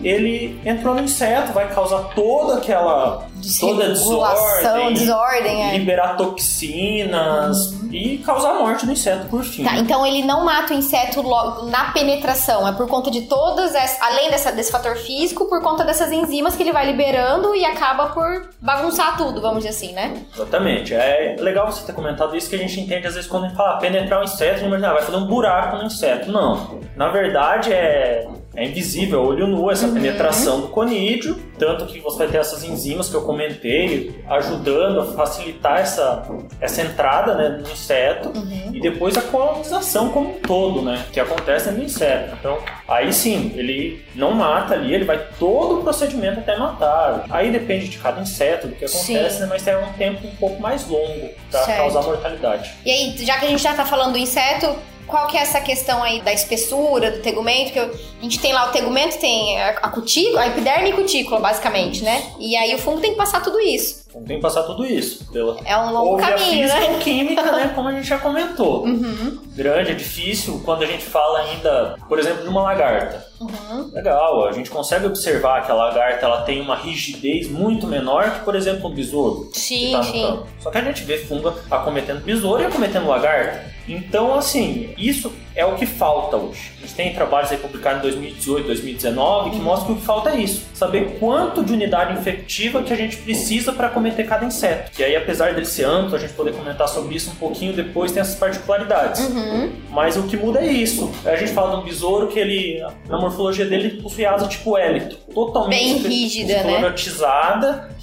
ele 0.04 0.58
entrou 0.64 0.94
no 0.94 1.02
inseto, 1.02 1.52
vai 1.52 1.68
causar 1.72 2.14
toda 2.14 2.58
aquela 2.58 3.26
toda 3.60 3.88
desordem, 3.88 4.94
desordem, 4.94 5.70
é. 5.70 5.78
liberar 5.78 6.16
toxinas 6.16 7.74
e 7.92 8.18
causar 8.18 8.50
a 8.50 8.58
morte 8.58 8.86
do 8.86 8.92
inseto 8.92 9.26
por 9.28 9.44
fim. 9.44 9.64
Tá, 9.64 9.76
então 9.76 10.06
ele 10.06 10.22
não 10.22 10.44
mata 10.44 10.74
o 10.74 10.76
inseto 10.76 11.22
logo 11.22 11.66
na 11.66 11.92
penetração, 11.92 12.66
é 12.66 12.72
por 12.72 12.88
conta 12.88 13.10
de 13.10 13.22
todas 13.22 13.74
essas, 13.74 14.00
além 14.02 14.30
dessa, 14.30 14.52
desse 14.52 14.70
fator 14.70 14.96
físico, 14.96 15.46
por 15.46 15.62
conta 15.62 15.84
dessas 15.84 16.10
enzimas 16.12 16.56
que 16.56 16.62
ele 16.62 16.72
vai 16.72 16.86
liberando 16.86 17.54
e 17.54 17.64
acaba 17.64 18.06
por 18.06 18.50
bagunçar 18.60 19.16
tudo, 19.16 19.40
vamos 19.40 19.58
dizer 19.58 19.70
assim, 19.70 19.92
né? 19.92 20.22
Exatamente. 20.34 20.94
É 20.94 21.36
legal 21.38 21.70
você 21.70 21.84
ter 21.84 21.92
comentado 21.92 22.36
isso 22.36 22.48
que 22.48 22.56
a 22.56 22.58
gente 22.58 22.80
entende 22.80 23.06
às 23.06 23.14
vezes 23.14 23.28
quando 23.28 23.44
a 23.44 23.48
gente 23.48 23.56
fala 23.56 23.78
penetrar 23.78 24.20
um 24.20 24.24
inseto, 24.24 24.56
a 24.56 24.58
gente 24.58 24.66
imagina, 24.66 24.90
ah, 24.90 24.94
vai 24.94 25.02
fazer 25.02 25.16
um 25.16 25.26
buraco 25.26 25.76
no 25.76 25.84
inseto. 25.84 26.30
Não. 26.30 26.80
Na 26.96 27.08
verdade, 27.08 27.72
é 27.72 28.26
é 28.56 28.64
invisível, 28.64 29.22
é 29.22 29.26
olho 29.26 29.46
nu, 29.46 29.70
essa 29.70 29.86
penetração 29.88 30.62
do 30.62 30.68
conídeo, 30.68 31.38
tanto 31.58 31.86
que 31.86 32.00
você 32.00 32.18
vai 32.18 32.28
ter 32.28 32.38
essas 32.38 32.64
enzimas 32.64 33.08
que 33.08 33.14
eu 33.14 33.22
comentei, 33.22 34.22
ajudando 34.28 35.00
a 35.00 35.06
facilitar 35.06 35.78
essa, 35.80 36.26
essa 36.60 36.82
entrada 36.82 37.34
né, 37.34 37.48
no 37.48 37.70
inseto, 37.70 38.32
e 38.72 38.80
depois 38.80 39.16
a 39.16 39.22
colonização 39.22 40.08
como 40.08 40.30
um 40.30 40.40
todo, 40.40 40.82
né, 40.82 41.04
que 41.12 41.20
acontece 41.20 41.70
no 41.70 41.82
inseto. 41.82 42.34
Então, 42.38 42.58
aí 42.88 43.12
sim, 43.12 43.52
ele 43.54 44.04
não 44.14 44.32
mata 44.32 44.74
ali, 44.74 44.94
ele 44.94 45.04
vai 45.04 45.22
todo 45.38 45.80
o 45.80 45.82
procedimento 45.82 46.40
até 46.40 46.56
matar. 46.56 47.26
Aí 47.30 47.50
depende 47.50 47.88
de 47.88 47.98
cada 47.98 48.20
inseto, 48.20 48.68
do 48.68 48.74
que 48.74 48.84
acontece, 48.84 49.40
né, 49.40 49.46
mas 49.48 49.66
é 49.66 49.76
um 49.76 49.92
tempo 49.92 50.26
um 50.26 50.36
pouco 50.36 50.60
mais 50.60 50.88
longo 50.88 51.30
para 51.50 51.66
causar 51.66 52.02
mortalidade. 52.02 52.72
E 52.84 52.90
aí, 52.90 53.16
já 53.18 53.38
que 53.38 53.46
a 53.46 53.48
gente 53.48 53.62
já 53.62 53.74
tá 53.74 53.84
falando 53.84 54.12
do 54.12 54.18
inseto, 54.18 54.74
qual 55.06 55.26
que 55.28 55.36
é 55.36 55.40
essa 55.40 55.60
questão 55.60 56.02
aí 56.02 56.20
da 56.20 56.32
espessura, 56.32 57.10
do 57.10 57.18
tegumento? 57.20 57.72
Que 57.72 57.78
a 57.78 57.90
gente 58.22 58.38
tem 58.40 58.52
lá 58.52 58.68
o 58.68 58.72
tegumento, 58.72 59.18
tem 59.18 59.60
a, 59.60 59.88
cutícula, 59.88 60.42
a 60.42 60.46
epiderme 60.48 60.90
e 60.90 60.92
cutícula, 60.92 61.40
basicamente, 61.40 62.02
né? 62.02 62.22
E 62.38 62.56
aí 62.56 62.74
o 62.74 62.78
fungo 62.78 63.00
tem 63.00 63.12
que 63.12 63.16
passar 63.16 63.42
tudo 63.42 63.60
isso. 63.60 64.04
Então 64.08 64.22
tem 64.24 64.36
que 64.36 64.42
passar 64.42 64.62
tudo 64.62 64.84
isso. 64.84 65.30
Pela... 65.30 65.58
É 65.64 65.76
um 65.76 65.92
longo 65.92 66.12
Houve 66.12 66.24
a 66.24 66.32
caminho, 66.32 66.68
física 66.68 66.80
né? 66.92 66.98
química, 67.00 67.52
né? 67.52 67.72
Como 67.74 67.88
a 67.88 67.92
gente 67.92 68.06
já 68.08 68.18
comentou. 68.18 68.84
Uhum, 68.84 69.38
Grande, 69.54 69.90
é 69.90 69.94
difícil 69.94 70.60
quando 70.64 70.82
a 70.82 70.86
gente 70.86 71.04
fala 71.04 71.40
ainda, 71.40 71.96
por 72.08 72.18
exemplo, 72.18 72.42
de 72.42 72.48
uma 72.48 72.62
lagarta. 72.62 73.26
uhum. 73.40 73.90
Legal, 73.92 74.46
a 74.46 74.52
gente 74.52 74.70
consegue 74.70 75.06
observar 75.06 75.64
que 75.64 75.70
a 75.70 75.74
lagarta 75.74 76.24
ela 76.24 76.42
tem 76.42 76.60
uma 76.60 76.76
rigidez 76.76 77.48
muito 77.48 77.86
menor 77.86 78.30
que, 78.32 78.44
por 78.44 78.54
exemplo, 78.54 78.90
um 78.90 78.94
besouro. 78.94 79.50
que 79.52 79.60
Sim, 79.60 79.92
tá 79.92 80.02
sim. 80.02 80.22
campo. 80.22 80.46
Só 80.60 80.70
que 80.70 80.78
a 80.78 80.82
gente 80.82 81.02
vê 81.04 81.18
fungo 81.18 81.52
acometendo 81.70 82.22
besouro 82.24 82.62
e 82.62 82.66
acometendo 82.66 83.06
lagarta. 83.06 83.75
Então, 83.88 84.34
assim, 84.34 84.92
isso 84.98 85.32
é 85.56 85.64
o 85.64 85.74
que 85.74 85.86
falta 85.86 86.36
hoje. 86.36 86.72
A 86.76 86.80
gente 86.82 86.94
tem 86.94 87.14
trabalhos 87.14 87.50
aí 87.50 87.56
publicados 87.56 88.00
em 88.00 88.02
2018, 88.02 88.66
2019 88.66 89.50
que 89.50 89.56
mostram 89.56 89.86
que 89.86 89.92
o 89.92 89.96
que 89.96 90.06
falta 90.06 90.30
é 90.30 90.36
isso. 90.36 90.66
Saber 90.74 91.18
quanto 91.18 91.64
de 91.64 91.72
unidade 91.72 92.18
infectiva 92.18 92.82
que 92.82 92.92
a 92.92 92.96
gente 92.96 93.16
precisa 93.16 93.72
para 93.72 93.86
acometer 93.86 94.26
cada 94.28 94.44
inseto. 94.44 94.90
E 95.00 95.02
aí, 95.02 95.16
apesar 95.16 95.54
dele 95.54 95.64
ser 95.64 95.84
amplo, 95.84 96.14
a 96.14 96.18
gente 96.18 96.34
poder 96.34 96.52
comentar 96.52 96.86
sobre 96.88 97.16
isso 97.16 97.30
um 97.30 97.34
pouquinho 97.36 97.72
depois, 97.72 98.12
tem 98.12 98.20
essas 98.20 98.34
particularidades. 98.34 99.22
Uhum. 99.22 99.72
Mas 99.90 100.16
o 100.16 100.24
que 100.24 100.36
muda 100.36 100.60
é 100.60 100.66
isso. 100.66 101.10
A 101.24 101.36
gente 101.36 101.52
fala 101.52 101.76
de 101.76 101.82
um 101.82 101.84
besouro 101.84 102.28
que 102.28 102.38
ele, 102.38 102.84
na 103.08 103.18
morfologia 103.18 103.64
dele, 103.64 104.02
possui 104.02 104.26
asa 104.26 104.46
tipo 104.46 104.76
hélito. 104.76 105.16
Totalmente 105.32 105.78
Bem 105.80 105.96
rígida, 105.98 106.62
né? 106.64 106.80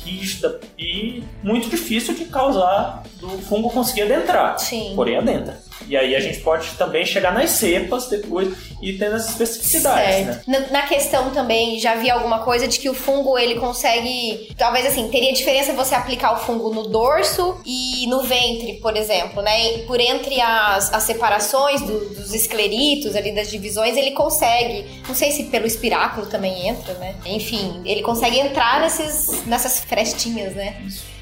rígida 0.03 0.59
e 0.77 1.23
muito 1.43 1.69
difícil 1.69 2.15
de 2.15 2.25
causar 2.25 3.03
do 3.19 3.29
fungo 3.29 3.69
conseguir 3.69 4.03
adentrar. 4.03 4.57
Sim. 4.59 4.93
Porém, 4.95 5.17
adentra. 5.17 5.57
E 5.87 5.97
aí 5.97 6.15
a 6.15 6.19
gente 6.19 6.39
pode 6.39 6.71
também 6.71 7.05
chegar 7.05 7.33
nas 7.43 7.51
cepas 7.51 8.07
depois 8.07 8.49
e 8.81 8.93
tendo 8.93 9.15
as 9.15 9.29
especificidades, 9.29 10.25
né? 10.25 10.33
Certo. 10.33 10.49
Na, 10.49 10.59
na 10.71 10.81
questão 10.87 11.29
também, 11.29 11.79
já 11.79 11.95
vi 11.95 12.09
alguma 12.09 12.39
coisa 12.39 12.67
de 12.67 12.79
que 12.79 12.89
o 12.89 12.93
fungo 12.93 13.37
ele 13.37 13.55
consegue. 13.55 14.53
Talvez 14.57 14.85
assim, 14.85 15.07
teria 15.09 15.31
diferença 15.31 15.73
você 15.73 15.95
aplicar 15.95 16.33
o 16.33 16.37
fungo 16.45 16.73
no 16.73 16.87
dorso 16.87 17.57
e 17.65 18.07
no 18.07 18.23
ventre, 18.23 18.73
por 18.81 18.95
exemplo, 18.97 19.41
né? 19.41 19.75
E 19.75 19.79
por 19.83 19.99
entre 19.99 20.39
as, 20.41 20.93
as 20.93 21.03
separações 21.03 21.81
do- 21.81 22.09
dos 22.15 22.33
escleritos 22.33 23.15
ali, 23.15 23.33
das 23.33 23.49
divisões, 23.49 23.95
ele 23.95 24.11
consegue. 24.11 24.85
Não 25.07 25.15
sei 25.15 25.31
se 25.31 25.43
pelo 25.45 25.65
espiráculo 25.65 26.25
também 26.27 26.67
entra, 26.67 26.93
né? 26.95 27.15
Enfim, 27.25 27.81
ele 27.85 28.01
consegue 28.01 28.39
entrar 28.39 28.81
nesses, 28.81 29.45
nessas 29.45 29.79
frestinhas, 29.79 30.53
né? 30.55 30.75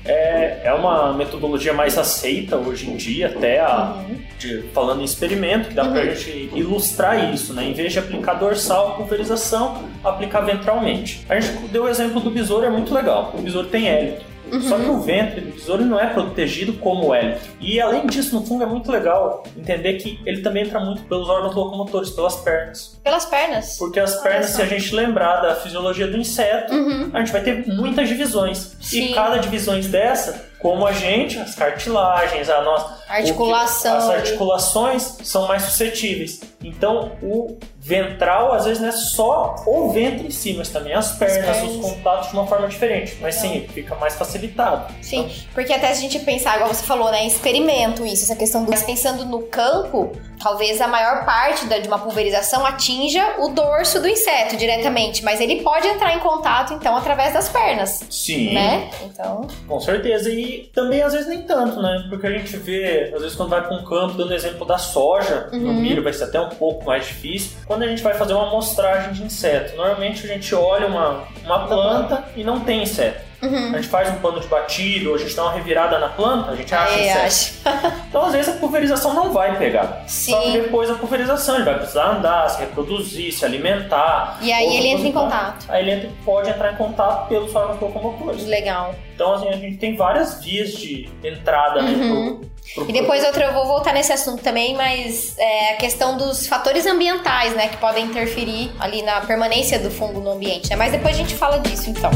É, 0.04 0.62
é 0.64 0.74
uma 0.74 1.14
metodologia 1.14 1.74
mais 1.74 1.98
aceita 1.98 2.58
hoje 2.58 2.90
em 2.90 2.96
dia, 2.96 3.28
até 3.28 3.60
a, 3.60 3.98
Uhum. 3.98 4.16
de- 4.40 4.64
falando 4.74 5.02
em 5.02 5.06
experimento, 5.06 5.70
que 5.70 5.76
dá 5.76 5.86
pra 5.86 6.04
gente 6.06 6.50
ilustrar 6.56 7.32
isso, 7.34 7.54
né? 7.54 7.64
Em 7.66 7.74
vez 7.74 7.94
de 7.94 8.00
aplicar 8.00 8.34
dorsal, 8.34 8.96
pulverização, 8.96 9.84
aplicar 10.04 10.42
ventralmente. 10.42 11.24
A 11.30 11.40
gente 11.40 11.56
deu 11.68 11.84
o 11.84 11.88
exemplo 11.90 12.20
do 12.20 12.32
besouro, 12.32 12.66
é 12.66 12.70
muito 12.70 12.94
legal. 12.94 13.32
O 13.38 13.42
besouro 13.42 13.68
tem 13.68 13.88
hélito. 13.88 14.31
Só 14.62 14.78
que 14.78 14.86
o 14.90 15.00
ventre 15.00 15.42
do 15.42 15.52
besouro 15.54 15.86
não 15.86 16.00
é 16.00 16.08
protegido 16.08 16.74
como 16.74 17.08
o 17.08 17.14
hélito. 17.16 17.42
E 17.60 17.80
além 17.80 18.06
disso, 18.08 18.36
no 18.36 18.46
fungo 18.46 18.64
é 18.64 18.66
muito 18.66 18.92
legal 18.92 19.44
entender 19.58 19.94
que 19.94 20.20
ele 20.26 20.42
também 20.42 20.64
entra 20.64 20.80
muito 20.80 21.04
pelos 21.04 21.30
órgãos 21.30 21.56
locomotores, 21.56 22.10
pelas 22.10 22.36
pernas. 22.38 23.00
Pelas 23.04 23.26
pernas. 23.26 23.78
Porque 23.78 24.00
as 24.00 24.16
pernas, 24.22 24.48
só. 24.50 24.58
se 24.58 24.62
a 24.64 24.66
gente 24.66 24.94
lembrar 24.96 25.42
da 25.42 25.56
fisiologia 25.56 26.08
do 26.08 26.18
inseto, 26.18 26.74
Uhum. 26.74 27.10
a 27.14 27.20
gente 27.20 27.32
vai 27.32 27.42
ter 27.42 27.66
muitas 27.68 28.08
divisões. 28.10 28.76
Sim. 28.82 29.12
E 29.12 29.14
cada 29.14 29.38
divisões 29.38 29.88
dessa, 29.88 30.50
como 30.62 30.86
a 30.86 30.92
gente, 30.92 31.38
as 31.40 31.56
cartilagens, 31.56 32.50
a 32.50 32.62
nossa 32.62 33.02
Articulação 33.10 33.98
as 33.98 34.04
ali. 34.10 34.20
articulações 34.20 35.18
são 35.24 35.46
mais 35.48 35.64
suscetíveis. 35.64 36.40
Então, 36.64 37.12
o 37.22 37.58
ventral, 37.78 38.54
às 38.54 38.66
vezes, 38.66 38.80
não 38.82 38.88
é 38.90 38.92
só 38.92 39.56
o 39.66 39.90
ventre 39.92 40.28
em 40.28 40.32
si, 40.32 40.54
mas 40.54 40.70
também 40.70 40.94
as 40.94 41.12
pernas, 41.14 41.58
pernas. 41.58 41.76
os 41.76 41.82
contatos 41.82 42.28
de 42.30 42.34
uma 42.36 42.46
forma 42.48 42.68
diferente. 42.68 43.18
Mas 43.20 43.36
sim, 43.36 43.68
fica 43.74 43.96
mais 43.96 44.16
facilitado. 44.16 44.94
Sim, 45.02 45.30
porque 45.54 45.74
até 45.74 45.88
se 45.88 45.94
a 45.94 46.02
gente 46.10 46.20
pensar, 46.20 46.56
igual 46.56 46.74
você 46.74 46.84
falou, 46.86 47.12
né, 47.12 47.26
experimento 47.26 48.06
isso, 48.06 48.24
essa 48.24 48.36
questão 48.36 48.64
do... 48.64 48.70
Mas 48.72 48.84
pensando 48.84 49.26
no 49.26 49.42
campo, 49.44 50.12
talvez 50.42 50.80
a 50.80 50.88
maior 50.88 51.26
parte 51.26 51.66
da- 51.66 51.80
de 51.80 51.88
uma 51.88 52.00
pulverização 52.00 52.66
atinja 52.66 53.36
o 53.40 53.50
dorso 53.50 54.00
do 54.00 54.08
inseto 54.08 54.56
diretamente, 54.56 55.24
mas 55.24 55.42
ele 55.42 55.62
pode 55.64 55.88
entrar 55.88 56.16
em 56.16 56.20
contato, 56.20 56.74
então, 56.74 56.96
através 56.96 57.34
das 57.34 57.50
pernas, 57.50 58.02
Sim. 58.10 58.54
né? 58.54 58.90
Então, 59.04 59.48
Com 59.68 59.80
certeza, 59.82 60.30
e 60.30 60.51
também 60.74 61.02
às 61.02 61.14
vezes 61.14 61.28
nem 61.28 61.42
tanto, 61.44 61.82
né? 61.82 62.06
Porque 62.10 62.28
a 62.28 62.32
gente 62.32 62.56
vê, 62.58 63.12
às 63.14 63.22
vezes 63.22 63.36
quando 63.36 63.50
vai 63.50 63.62
para 63.62 63.76
um 63.76 63.84
campo, 63.84 64.14
dando 64.16 64.34
exemplo 64.34 64.66
da 64.66 64.78
soja, 64.78 65.50
no 65.52 65.58
Uhum. 65.70 65.74
milho 65.74 66.04
vai 66.04 66.14
ser 66.14 66.26
até 66.26 66.40
um 66.40 66.50
pouco 66.50 66.86
mais 66.86 67.06
difícil. 67.08 67.58
Quando 67.66 67.84
a 67.84 67.88
gente 67.88 68.02
vai 68.04 68.14
fazer 68.14 68.34
uma 68.34 68.48
amostragem 68.48 69.14
de 69.14 69.24
inseto, 69.24 69.76
normalmente 69.76 70.26
a 70.26 70.28
gente 70.28 70.54
olha 70.56 70.88
uma, 70.88 71.24
uma 71.46 71.68
planta 71.68 72.24
e 72.36 72.44
não 72.44 72.60
tem 72.62 72.84
inseto. 72.84 73.31
Uhum. 73.42 73.70
A 73.74 73.78
gente 73.78 73.88
faz 73.88 74.10
um 74.10 74.16
pano 74.16 74.40
de 74.40 74.48
batido, 74.48 75.10
ou 75.10 75.16
a 75.16 75.18
gente 75.20 75.36
dá 75.36 75.44
uma 75.44 75.54
revirada 75.54 75.98
na 76.00 76.10
planta, 76.10 76.52
a 76.52 76.56
gente 76.56 76.74
acha 76.74 77.00
inseto. 77.00 77.20
acho. 77.26 78.02
Então, 78.12 78.26
às 78.26 78.34
vezes, 78.34 78.54
a 78.54 78.58
pulverização 78.58 79.14
não 79.14 79.32
vai 79.32 79.58
pegar. 79.58 80.04
Sim. 80.06 80.32
Só 80.32 80.42
que 80.42 80.52
depois 80.52 80.90
da 80.90 80.96
pulverização, 80.96 81.56
ele 81.56 81.64
vai 81.64 81.76
precisar 81.78 82.08
andar, 82.18 82.50
se 82.50 82.60
reproduzir, 82.60 83.32
se 83.32 83.46
alimentar. 83.46 84.38
E 84.42 84.52
aí 84.52 84.66
ele 84.78 84.88
entra 84.88 85.08
em 85.08 85.12
depositar. 85.14 85.24
contato. 85.54 85.66
Aí 85.70 85.82
ele 85.84 85.92
entra- 85.92 86.10
pode 86.26 86.50
entrar 86.50 86.74
em 86.74 86.76
contato 86.76 87.30
pelos 87.30 87.56
órgãos 87.56 87.80
locomotores. 87.80 88.46
Legal. 88.46 88.94
Então, 89.16 89.34
assim, 89.36 89.48
a 89.48 89.54
gente 89.54 89.78
tem 89.78 89.96
várias 89.96 90.44
vias 90.44 90.74
de 90.74 91.08
entrada 91.24 91.82
né, 91.82 91.92
Uhum. 91.92 92.40
pro, 92.74 92.84
pro 92.86 92.90
E 92.90 92.94
depois 92.94 93.24
outra, 93.24 93.46
eu 93.46 93.54
vou 93.54 93.66
voltar 93.66 93.94
nesse 93.94 94.12
assunto 94.12 94.44
também, 94.44 94.76
mas 94.76 95.38
é 95.38 95.74
a 95.74 95.78
questão 95.78 96.18
dos 96.18 96.48
fatores 96.48 96.86
ambientais, 96.86 97.56
né, 97.56 97.68
que 97.70 97.78
podem 97.78 98.06
interferir 98.06 98.72
ali 98.80 99.02
na 99.04 99.22
permanência 99.22 99.80
do 99.80 99.90
fungo 99.92 100.20
no 100.20 100.32
ambiente, 100.32 100.70
né? 100.70 100.76
Mas 100.76 100.92
depois 100.92 101.16
a 101.16 101.18
gente 101.18 101.36
fala 101.36 101.60
disso, 101.60 101.90
então. 101.90 102.12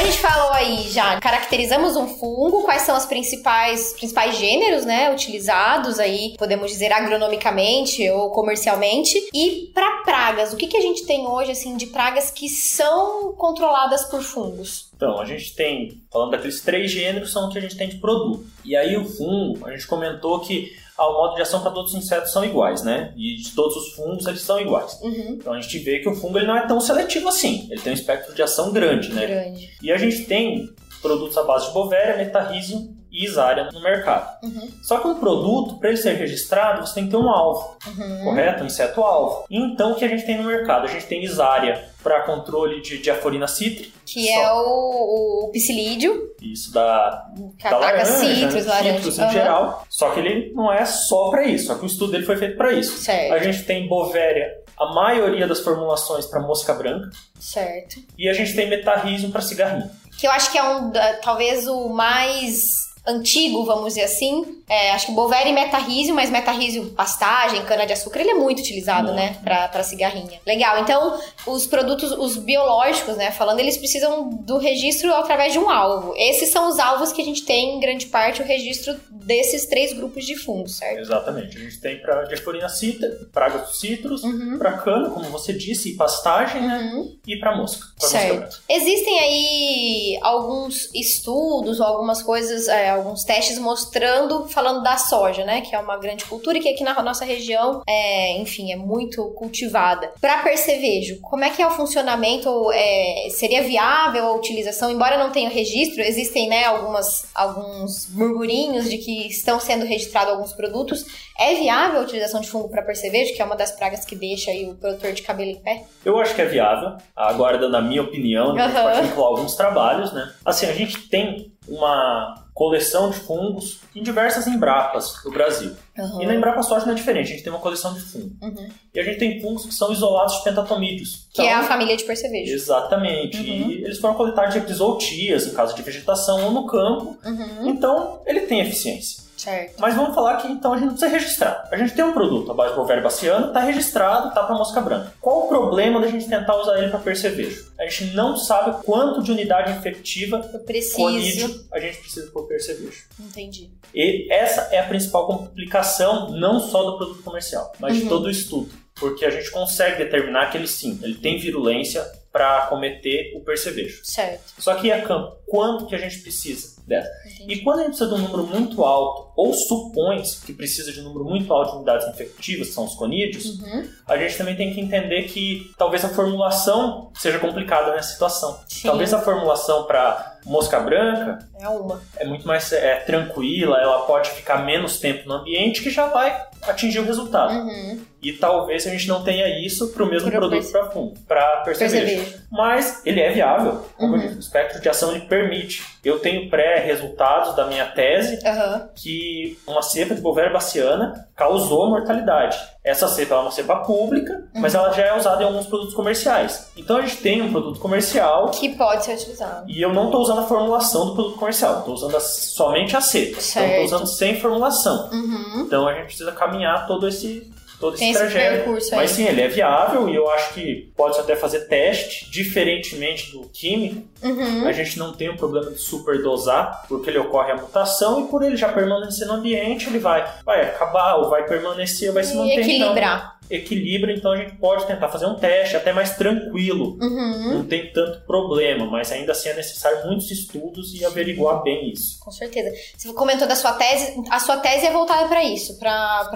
A 0.00 0.04
gente 0.04 0.18
falou 0.18 0.50
aí 0.52 0.88
já, 0.90 1.20
caracterizamos 1.20 1.94
um 1.94 2.06
fungo, 2.06 2.62
quais 2.62 2.82
são 2.82 2.96
os 2.96 3.04
principais, 3.04 3.92
principais 3.92 4.38
gêneros, 4.38 4.86
né, 4.86 5.12
utilizados 5.12 5.98
aí, 5.98 6.34
podemos 6.38 6.70
dizer 6.70 6.90
agronomicamente 6.90 8.08
ou 8.08 8.30
comercialmente. 8.30 9.18
E 9.34 9.70
para 9.74 10.02
pragas, 10.02 10.54
o 10.54 10.56
que, 10.56 10.68
que 10.68 10.76
a 10.78 10.80
gente 10.80 11.04
tem 11.04 11.26
hoje, 11.26 11.50
assim, 11.50 11.76
de 11.76 11.86
pragas 11.88 12.30
que 12.30 12.48
são 12.48 13.34
controladas 13.34 14.06
por 14.06 14.22
fungos? 14.22 14.88
Então, 14.96 15.20
a 15.20 15.26
gente 15.26 15.54
tem, 15.54 16.00
falando 16.10 16.30
daqueles 16.30 16.62
três 16.62 16.90
gêneros, 16.90 17.30
são 17.30 17.48
o 17.48 17.52
que 17.52 17.58
a 17.58 17.60
gente 17.62 17.76
tem 17.76 17.90
de 17.90 17.98
produto. 17.98 18.46
E 18.64 18.74
aí 18.74 18.96
o 18.96 19.04
fungo, 19.04 19.66
a 19.66 19.70
gente 19.72 19.86
comentou 19.86 20.40
que 20.40 20.74
ah, 21.00 21.08
o 21.08 21.14
modo 21.14 21.34
de 21.34 21.40
ação 21.40 21.62
para 21.62 21.70
todos 21.70 21.94
os 21.94 21.98
insetos 21.98 22.30
são 22.30 22.44
iguais, 22.44 22.82
né? 22.82 23.14
E 23.16 23.36
de 23.36 23.54
todos 23.54 23.74
os 23.74 23.92
fungos 23.94 24.26
eles 24.26 24.42
são 24.42 24.60
iguais. 24.60 25.00
Uhum. 25.00 25.38
Então 25.38 25.54
a 25.54 25.60
gente 25.60 25.78
vê 25.78 26.00
que 26.00 26.08
o 26.10 26.14
fungo 26.14 26.36
ele 26.36 26.46
não 26.46 26.56
é 26.56 26.66
tão 26.66 26.78
seletivo 26.78 27.28
assim. 27.30 27.66
Ele 27.70 27.80
tem 27.80 27.92
um 27.92 27.94
espectro 27.94 28.34
de 28.34 28.42
ação 28.42 28.70
grande, 28.70 29.10
né? 29.10 29.26
Grande. 29.26 29.70
E 29.82 29.90
a 29.90 29.96
gente 29.96 30.26
tem 30.26 30.68
produtos 31.00 31.38
à 31.38 31.42
base 31.42 31.68
de 31.68 31.72
Bovéria, 31.72 32.18
Metarrhizium 32.18 32.99
e 33.10 33.24
Isária 33.24 33.68
no 33.72 33.82
mercado. 33.82 34.38
Uhum. 34.44 34.68
Só 34.82 34.98
que 34.98 35.08
um 35.08 35.14
produto, 35.16 35.78
para 35.78 35.88
ele 35.90 35.98
ser 35.98 36.12
registrado, 36.14 36.86
você 36.86 36.94
tem 36.94 37.04
que 37.04 37.10
ter 37.10 37.16
um 37.16 37.28
alvo, 37.28 37.76
Uhum. 37.86 38.24
correto? 38.24 38.62
Um 38.62 38.66
inseto-alvo. 38.66 39.44
Então, 39.50 39.92
o 39.92 39.94
que 39.96 40.04
a 40.04 40.08
gente 40.08 40.24
tem 40.26 40.38
no 40.38 40.44
mercado? 40.44 40.84
A 40.84 40.88
gente 40.88 41.06
tem 41.06 41.22
Isária 41.24 41.88
para 42.02 42.22
controle 42.22 42.80
de 42.80 42.98
diaforina 42.98 43.46
cítrica. 43.46 43.90
Que 44.06 44.26
só. 44.26 44.32
é 44.40 44.52
o, 44.52 45.44
o 45.46 45.50
psilídeo, 45.52 46.30
Isso 46.40 46.72
da, 46.72 47.26
da 47.62 47.76
laranja, 47.78 48.04
citros, 48.12 48.66
né? 48.66 48.72
laranja. 48.72 48.94
Citrus 48.96 49.18
em 49.18 49.30
geral. 49.30 49.84
Só 49.88 50.10
que 50.10 50.20
ele 50.20 50.52
não 50.54 50.72
é 50.72 50.84
só 50.84 51.30
para 51.30 51.44
isso. 51.44 51.66
Só 51.66 51.74
que 51.74 51.84
o 51.84 51.86
estudo 51.86 52.12
dele 52.12 52.24
foi 52.24 52.36
feito 52.36 52.56
para 52.56 52.72
isso. 52.72 52.96
Certo, 52.98 53.32
A 53.34 53.38
gente 53.38 53.64
tem 53.64 53.86
Bovéria, 53.88 54.48
a 54.78 54.94
maioria 54.94 55.46
das 55.46 55.60
formulações 55.60 56.26
para 56.26 56.40
mosca 56.40 56.72
branca. 56.74 57.10
certo. 57.38 57.96
E 58.18 58.28
a 58.28 58.32
gente 58.32 58.54
tem 58.54 58.68
Metarrhizium 58.68 59.30
para 59.30 59.40
cigarrinho. 59.42 59.90
Que 60.18 60.26
eu 60.26 60.30
acho 60.32 60.50
que 60.50 60.58
é 60.58 60.62
um, 60.64 60.90
talvez 61.22 61.66
o 61.66 61.88
mais 61.90 62.89
antigo, 63.06 63.64
vamos 63.64 63.88
dizer 63.94 64.04
assim, 64.04 64.59
É, 64.70 64.92
acho 64.92 65.06
que 65.06 65.12
Bovéria 65.12 65.50
e 65.50 65.52
Metarrísio, 65.52 66.14
mas 66.14 66.30
Metarrísio, 66.30 66.86
pastagem, 66.92 67.64
cana-de-açúcar, 67.64 68.20
ele 68.20 68.30
é 68.30 68.34
muito 68.34 68.60
utilizado, 68.60 69.08
Muito. 69.08 69.16
né, 69.16 69.36
pra, 69.42 69.66
pra 69.66 69.82
cigarrinha. 69.82 70.40
Legal, 70.46 70.78
então 70.78 71.18
os 71.44 71.66
produtos, 71.66 72.12
os 72.12 72.36
biológicos, 72.36 73.16
né, 73.16 73.32
falando, 73.32 73.58
eles 73.58 73.76
precisam 73.76 74.28
do 74.30 74.58
registro 74.58 75.12
através 75.12 75.52
de 75.52 75.58
um 75.58 75.68
alvo. 75.68 76.14
Esses 76.16 76.50
são 76.52 76.68
os 76.68 76.78
alvos 76.78 77.12
que 77.12 77.20
a 77.20 77.24
gente 77.24 77.44
tem, 77.44 77.76
em 77.76 77.80
grande 77.80 78.06
parte, 78.06 78.40
o 78.42 78.44
registro 78.44 78.94
desses 79.10 79.66
três 79.66 79.92
grupos 79.92 80.24
de 80.24 80.36
fungos, 80.36 80.76
certo? 80.76 81.00
Exatamente. 81.00 81.56
A 81.56 81.60
gente 81.60 81.80
tem 81.80 82.00
para 82.00 82.22
Diasporina 82.24 82.68
citra, 82.68 83.08
pragas 83.32 83.62
dos 83.66 83.80
citros, 83.80 84.22
Uhum. 84.22 84.56
para 84.58 84.78
cana, 84.78 85.10
como 85.10 85.24
você 85.30 85.52
disse, 85.52 85.90
e 85.90 85.96
pastagem, 85.96 86.62
né? 86.62 86.92
Uhum. 86.94 87.16
E 87.26 87.36
para 87.38 87.56
mosca. 87.56 87.80
Pra 87.98 88.08
mosca 88.08 88.18
Certo. 88.20 88.36
branca. 88.38 88.56
Existem 88.68 89.18
aí 89.18 90.18
alguns 90.22 90.88
estudos 90.94 91.80
ou 91.80 91.86
algumas 91.86 92.22
coisas, 92.22 92.68
é, 92.68 92.90
alguns 92.90 93.24
testes 93.24 93.58
mostrando, 93.58 94.46
falando 94.60 94.82
da 94.82 94.98
soja, 94.98 95.44
né? 95.44 95.62
Que 95.62 95.74
é 95.74 95.78
uma 95.78 95.96
grande 95.96 96.26
cultura 96.26 96.58
e 96.58 96.60
que 96.60 96.68
aqui 96.68 96.84
na 96.84 97.02
nossa 97.02 97.24
região, 97.24 97.82
é, 97.88 98.36
enfim, 98.38 98.72
é 98.72 98.76
muito 98.76 99.24
cultivada. 99.30 100.12
Para 100.20 100.42
percevejo, 100.42 101.18
como 101.22 101.44
é 101.44 101.50
que 101.50 101.62
é 101.62 101.66
o 101.66 101.70
funcionamento? 101.70 102.70
É, 102.72 103.28
seria 103.30 103.62
viável 103.62 104.26
a 104.26 104.34
utilização? 104.34 104.90
Embora 104.90 105.16
não 105.16 105.30
tenha 105.30 105.48
registro, 105.48 106.02
existem, 106.02 106.48
né, 106.48 106.64
algumas, 106.64 107.26
alguns 107.34 108.12
murmurinhos 108.14 108.90
de 108.90 108.98
que 108.98 109.28
estão 109.28 109.58
sendo 109.58 109.86
registrados 109.86 110.34
alguns 110.34 110.52
produtos. 110.52 111.04
É 111.38 111.54
viável 111.54 112.00
a 112.00 112.02
utilização 112.02 112.42
de 112.42 112.50
fungo 112.50 112.68
para 112.68 112.82
percevejo, 112.82 113.34
que 113.34 113.40
é 113.40 113.44
uma 113.44 113.56
das 113.56 113.72
pragas 113.72 114.04
que 114.04 114.14
deixa 114.14 114.50
aí 114.50 114.68
o 114.68 114.74
produtor 114.74 115.12
de 115.12 115.22
cabelo 115.22 115.50
em 115.50 115.56
pé? 115.56 115.84
Eu 116.04 116.18
acho 116.18 116.34
que 116.34 116.42
é 116.42 116.44
viável, 116.44 116.98
agora 117.16 117.56
dando 117.56 117.76
a 117.76 117.80
minha 117.80 118.02
opinião, 118.02 118.58
Aham. 118.58 118.82
pode 118.82 119.06
vincular 119.06 119.28
alguns 119.28 119.54
trabalhos, 119.54 120.12
né? 120.12 120.30
Assim, 120.44 120.66
a 120.66 120.72
gente 120.72 121.08
tem 121.08 121.50
uma 121.68 122.44
coleção 122.54 123.10
de 123.10 123.18
fungos 123.18 123.80
em 123.94 124.02
diversas 124.02 124.46
Embrapas 124.46 125.22
do 125.22 125.30
Brasil. 125.30 125.74
E 126.20 126.26
na 126.26 126.34
Embrapa 126.34 126.62
Soja 126.62 126.84
não 126.84 126.92
é 126.92 126.96
diferente, 126.96 127.28
a 127.28 127.32
gente 127.32 127.42
tem 127.42 127.52
uma 127.52 127.60
coleção 127.60 127.94
de 127.94 128.00
fungos. 128.00 128.32
Uhum. 128.42 128.68
E 128.94 129.00
a 129.00 129.02
gente 129.02 129.18
tem 129.18 129.40
fungos 129.40 129.64
que 129.64 129.74
são 129.74 129.92
isolados 129.92 130.38
de 130.38 130.44
pentatomídeos. 130.44 131.28
Que 131.32 131.42
é 131.42 131.52
a 131.54 131.56
Então, 131.58 131.68
família 131.68 131.96
de 131.96 132.04
percevejo. 132.04 132.52
Exatamente. 132.52 133.36
Uhum. 133.38 133.70
E 133.70 133.84
eles 133.84 133.98
foram 133.98 134.14
coletados 134.14 134.52
de 134.52 134.58
episoutias, 134.58 135.46
em 135.46 135.54
caso 135.54 135.74
de 135.74 135.82
vegetação 135.82 136.44
ou 136.46 136.50
no 136.50 136.66
campo. 136.66 137.16
Uhum. 137.24 137.68
Então, 137.68 138.20
ele 138.26 138.40
tem 138.42 138.60
eficiência. 138.60 139.30
Certo. 139.36 139.76
Mas 139.78 139.94
vamos 139.94 140.14
falar 140.14 140.36
que 140.36 140.48
então 140.48 140.74
a 140.74 140.76
gente 140.76 140.88
não 140.88 140.92
precisa 140.92 141.10
registrar. 141.10 141.66
A 141.72 141.76
gente 141.78 141.94
tem 141.94 142.04
um 142.04 142.12
produto, 142.12 142.50
a 142.50 142.54
base 142.54 142.72
de 142.72 142.76
Bovéria 142.78 143.02
baciano, 143.02 143.46
está 143.46 143.60
registrado, 143.60 144.28
está 144.28 144.42
para 144.42 144.54
mosca 144.54 144.82
branca. 144.82 145.14
Qual 145.18 145.46
o 145.46 145.48
problema 145.48 145.98
da 145.98 146.08
gente 146.08 146.28
tentar 146.28 146.60
usar 146.60 146.76
ele 146.78 146.90
para 146.90 146.98
percevejo? 146.98 147.72
A 147.78 147.86
gente 147.86 148.12
não 148.14 148.36
sabe 148.36 148.84
quanto 148.84 149.22
de 149.22 149.32
unidade 149.32 149.72
infectiva 149.72 150.46
colídeo 150.94 151.64
a 151.72 151.80
gente 151.80 151.96
precisa 151.98 152.30
para 152.30 152.42
o 152.42 152.46
percevejo. 152.46 153.04
Entendi. 153.18 153.70
E 153.94 154.30
essa 154.30 154.68
é 154.72 154.78
a 154.78 154.84
principal 154.84 155.26
complicação, 155.26 156.32
não 156.32 156.60
só 156.60 156.82
do 156.82 156.98
produto 156.98 157.22
comercial, 157.22 157.72
mas 157.78 157.96
de 157.96 158.02
Uhum. 158.02 158.08
todo 158.10 158.26
o 158.26 158.30
estudo. 158.30 158.70
Porque 159.00 159.24
a 159.24 159.30
gente 159.30 159.50
consegue 159.50 159.96
determinar 160.04 160.50
que 160.50 160.58
ele 160.58 160.68
sim, 160.68 161.00
ele 161.02 161.14
tem 161.14 161.38
virulência 161.38 162.04
para 162.32 162.66
cometer 162.66 163.32
o 163.36 163.40
percevejo. 163.40 164.02
Certo. 164.04 164.52
Só 164.58 164.76
que 164.76 164.92
a 164.92 165.02
campo, 165.02 165.36
quanto 165.48 165.86
que 165.86 165.96
a 165.96 165.98
gente 165.98 166.18
precisa 166.20 166.80
dessa? 166.86 167.10
Entendi. 167.26 167.54
E 167.54 167.64
quando 167.64 167.80
a 167.80 167.82
gente 167.82 167.96
precisa 167.96 168.08
de 168.14 168.14
um 168.14 168.24
número 168.28 168.46
muito 168.46 168.84
alto, 168.84 169.32
ou 169.36 169.52
supõe 169.52 170.22
que 170.46 170.52
precisa 170.52 170.92
de 170.92 171.00
um 171.00 171.04
número 171.04 171.24
muito 171.24 171.52
alto 171.52 171.70
de 171.72 171.76
unidades 171.78 172.06
infectivas, 172.06 172.68
que 172.68 172.74
são 172.74 172.84
os 172.84 172.94
conídeos, 172.94 173.58
Uhum. 173.58 173.88
a 174.06 174.16
gente 174.16 174.36
também 174.38 174.54
tem 174.54 174.72
que 174.72 174.80
entender 174.80 175.24
que 175.24 175.72
talvez 175.76 176.04
a 176.04 176.08
formulação 176.08 177.10
seja 177.16 177.40
complicada 177.40 177.90
nessa 177.92 178.12
situação. 178.12 178.60
Sim. 178.68 178.86
Talvez 178.86 179.12
a 179.12 179.20
formulação 179.20 179.84
para 179.84 180.38
mosca 180.46 180.78
branca 180.80 181.38
É 181.60 181.68
uma. 181.68 182.00
é 182.16 182.24
muito 182.24 182.46
mais 182.46 182.72
é, 182.72 182.94
tranquila, 183.00 183.76
ela 183.78 184.02
pode 184.06 184.30
ficar 184.30 184.64
menos 184.64 184.98
tempo 185.00 185.28
no 185.28 185.34
ambiente 185.34 185.82
que 185.82 185.90
já 185.90 186.06
vai 186.06 186.30
atingir 186.62 186.98
o 187.00 187.04
resultado. 187.04 187.52
Uhum. 187.54 188.00
E 188.22 188.32
talvez 188.34 188.86
a 188.86 188.90
gente 188.90 189.08
não 189.08 189.22
tenha 189.24 189.64
isso 189.64 189.88
para 189.92 190.02
o 190.02 190.06
mesmo 190.06 190.30
Pro 190.30 190.40
produto 190.40 190.70
para 190.70 190.90
fundo, 190.90 191.14
para 191.26 191.42
percevejo. 191.64 192.04
Percevejo. 192.06 192.40
Mas 192.52 193.00
ele 193.06 193.18
é 193.20 193.30
viável, 193.32 193.82
como 193.96 194.14
Uhum. 194.14 194.20
eu 194.20 194.26
disse, 194.26 194.36
o 194.36 194.40
espectro 194.40 194.80
de 194.80 194.88
ação 194.90 195.10
ele 195.12 195.20
permite. 195.24 195.82
Eu 196.04 196.18
tenho 196.18 196.50
pré-resultados 196.50 197.54
da 197.56 197.66
minha 197.66 197.86
tese 197.86 198.38
Aham. 198.46 198.88
que 198.94 199.58
uma 199.66 199.80
cepa 199.82 200.14
de 200.14 200.20
Bovéria 200.20 200.52
baciana 200.52 201.28
causou 201.34 201.88
mortalidade. 201.88 202.58
Essa 202.84 203.08
cepa 203.08 203.34
é 203.34 203.38
uma 203.38 203.50
cepa 203.50 203.76
pública, 203.76 204.44
mas 204.54 204.74
ela 204.74 204.90
já 204.92 205.02
é 205.04 205.16
usada 205.16 205.42
em 205.42 205.46
alguns 205.46 205.66
produtos 205.66 205.94
comerciais. 205.94 206.70
Então 206.76 206.96
a 206.98 207.02
gente 207.02 207.16
tem 207.18 207.40
um 207.42 207.50
produto 207.50 207.78
comercial 207.80 208.50
Que 208.50 208.70
pode 208.70 209.04
ser 209.04 209.14
utilizado. 209.14 209.64
e 209.70 209.80
eu 209.80 209.92
não 209.94 210.06
estou 210.06 210.20
usando 210.22 210.40
a 210.40 210.44
formulação 210.46 211.06
do 211.06 211.14
produto 211.14 211.38
comercial, 211.38 211.78
estou 211.80 211.94
usando 211.94 212.16
a- 212.16 212.20
somente 212.20 212.96
a 212.96 213.00
cepa. 213.00 213.30
Então 213.30 213.40
Certo. 213.42 213.70
estou 213.70 213.84
usando 213.84 214.06
sem 214.06 214.38
formulação. 214.40 215.10
Uhum. 215.12 215.62
Então 215.66 215.86
a 215.88 215.94
gente 215.94 216.06
precisa 216.06 216.32
caminhar 216.32 216.49
todo 216.86 217.06
esse 217.08 217.50
todo 217.80 217.94
esse 217.94 218.04
Tem 218.04 218.12
trajeto. 218.12 218.70
Mas 218.92 219.10
sim, 219.12 219.26
ele 219.26 219.40
é 219.40 219.48
viável 219.48 220.06
e 220.08 220.14
eu 220.14 220.30
acho 220.30 220.52
que 220.52 220.92
pode 220.94 221.18
até 221.18 221.34
fazer 221.34 221.60
teste, 221.60 222.30
diferentemente 222.30 223.32
do 223.32 223.48
químico. 223.48 224.02
Uhum. 224.22 224.66
A 224.66 224.72
gente 224.72 224.98
não 224.98 225.14
tem 225.14 225.30
o 225.30 225.36
problema 225.36 225.70
de 225.70 225.78
superdosar, 225.78 226.84
porque 226.88 227.08
ele 227.08 227.18
ocorre 227.18 227.52
a 227.52 227.56
mutação 227.56 228.20
e 228.20 228.28
por 228.28 228.42
ele 228.42 228.56
já 228.56 228.68
permanecer 228.70 229.26
no 229.26 229.32
ambiente, 229.34 229.88
ele 229.88 229.98
vai, 229.98 230.30
vai 230.44 230.60
acabar 230.60 231.14
ou 231.16 231.30
vai 231.30 231.44
permanecer, 231.46 232.12
vai 232.12 232.22
se 232.22 232.34
E 232.34 232.36
manter. 232.36 232.60
equilibrar. 232.60 233.16
Então, 233.16 233.39
equilibra, 233.50 234.12
então 234.12 234.30
a 234.32 234.36
gente 234.36 234.54
pode 234.56 234.86
tentar 234.86 235.08
fazer 235.08 235.26
um 235.26 235.34
teste 235.34 235.76
até 235.76 235.92
mais 235.92 236.16
tranquilo. 236.16 236.96
Uhum. 237.00 237.54
Não 237.54 237.64
tem 237.66 237.92
tanto 237.92 238.20
problema, 238.26 238.86
mas 238.86 239.10
ainda 239.10 239.32
assim 239.32 239.48
é 239.48 239.54
necessário 239.54 240.06
muitos 240.06 240.30
estudos 240.30 240.94
e 240.94 241.04
averiguar 241.04 241.62
bem 241.62 241.90
isso. 241.90 242.18
Com 242.20 242.30
certeza. 242.30 242.70
Você 242.96 243.12
comentou 243.12 243.48
da 243.48 243.56
sua 243.56 243.72
tese. 243.72 244.22
A 244.30 244.38
sua 244.38 244.58
tese 244.58 244.86
é 244.86 244.92
voltada 244.92 245.26
para 245.28 245.42
isso, 245.44 245.78
para 245.78 246.30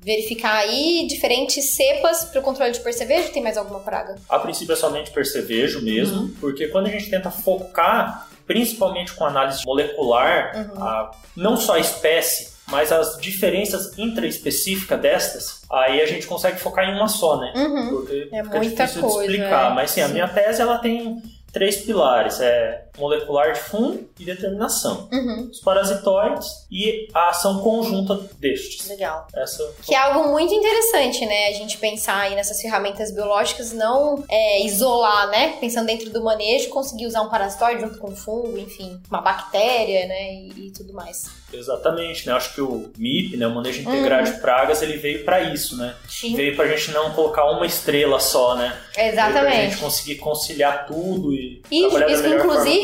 verificar 0.00 0.56
aí 0.58 1.06
diferentes 1.08 1.70
cepas 1.74 2.24
para 2.26 2.40
o 2.40 2.42
controle 2.42 2.72
de 2.72 2.80
percevejo. 2.80 3.32
Tem 3.32 3.42
mais 3.42 3.56
alguma 3.56 3.80
praga? 3.80 4.16
A 4.28 4.38
princípio 4.38 4.72
é 4.72 4.76
somente 4.76 5.10
percevejo 5.10 5.82
mesmo, 5.82 6.22
Uhum. 6.22 6.34
porque 6.40 6.68
quando 6.68 6.86
a 6.86 6.90
gente 6.90 7.08
tenta 7.10 7.30
focar, 7.30 8.28
principalmente 8.46 9.12
com 9.14 9.24
análise 9.24 9.62
molecular, 9.64 10.52
Uhum. 10.56 10.82
a- 10.82 11.10
não 11.36 11.56
só 11.56 11.74
a 11.74 11.78
espécie, 11.80 12.57
mas 12.70 12.92
as 12.92 13.18
diferenças 13.18 13.96
intraespecíficas 13.98 15.00
destas, 15.00 15.62
aí 15.70 16.00
a 16.00 16.06
gente 16.06 16.26
consegue 16.26 16.58
focar 16.58 16.84
em 16.84 16.94
uma 16.94 17.08
só, 17.08 17.38
né? 17.40 17.52
Uhum. 17.56 17.88
Porque 17.90 18.28
É 18.32 18.42
fica 18.44 18.58
muita 18.58 18.84
difícil 18.84 19.02
coisa, 19.02 19.18
de 19.28 19.34
explicar. 19.36 19.70
é. 19.70 19.74
Mas 19.74 19.90
sim, 19.90 20.00
a 20.02 20.06
Sim. 20.06 20.12
minha 20.14 20.28
tese 20.28 20.60
ela 20.62 20.78
tem 20.78 21.22
três 21.52 21.78
pilares: 21.78 22.40
é 22.40 22.84
molecular 22.98 23.52
de 23.52 23.60
fundo 23.60 24.08
e 24.18 24.24
determinação. 24.24 25.08
Uhum. 25.12 25.48
Os 25.50 25.60
parasitoides 25.60 26.46
e 26.70 27.08
a 27.14 27.28
ação 27.30 27.60
conjunta 27.60 28.14
destes. 28.38 28.88
Legal. 28.88 29.26
Essa 29.34 29.72
Que 29.82 29.94
é 29.94 29.98
algo 29.98 30.28
muito 30.30 30.52
interessante, 30.52 31.24
né? 31.26 31.48
A 31.48 31.52
gente 31.52 31.78
pensar 31.78 32.20
aí 32.22 32.34
nessas 32.34 32.60
ferramentas 32.60 33.10
biológicas, 33.12 33.72
não 33.72 34.24
é, 34.28 34.64
isolar, 34.64 35.28
né? 35.30 35.56
Pensando 35.60 35.86
dentro 35.86 36.10
do 36.10 36.22
manejo, 36.22 36.68
conseguir 36.70 37.06
usar 37.06 37.22
um 37.22 37.28
parasitóide 37.28 37.80
junto 37.82 37.98
com 37.98 38.10
um 38.10 38.16
fungo, 38.16 38.58
enfim, 38.58 39.00
uma 39.10 39.20
bactéria, 39.20 40.06
né? 40.06 40.34
E, 40.34 40.66
e 40.68 40.70
tudo 40.72 40.92
mais. 40.92 41.26
Exatamente, 41.52 42.26
né? 42.26 42.34
Acho 42.34 42.54
que 42.54 42.60
o 42.60 42.90
MIP, 42.98 43.36
né, 43.38 43.46
o 43.46 43.54
manejo 43.54 43.80
integrado 43.80 44.28
Uhum. 44.28 44.34
de 44.34 44.40
pragas, 44.40 44.82
ele 44.82 44.96
veio 44.98 45.24
para 45.24 45.40
isso, 45.40 45.76
né? 45.76 45.94
Sim. 46.08 46.34
Veio 46.36 46.54
pra 46.54 46.66
gente 46.68 46.90
não 46.90 47.12
colocar 47.12 47.50
uma 47.50 47.64
estrela 47.64 48.20
só, 48.20 48.54
né? 48.54 48.68
Veio 48.94 49.12
pra 49.14 49.28
Exatamente. 49.28 49.70
gente 49.70 49.76
conseguir 49.80 50.16
conciliar 50.16 50.86
tudo 50.86 51.32
e, 51.32 51.62
E 51.70 51.86
isso, 51.86 51.94
melhor 51.94 52.10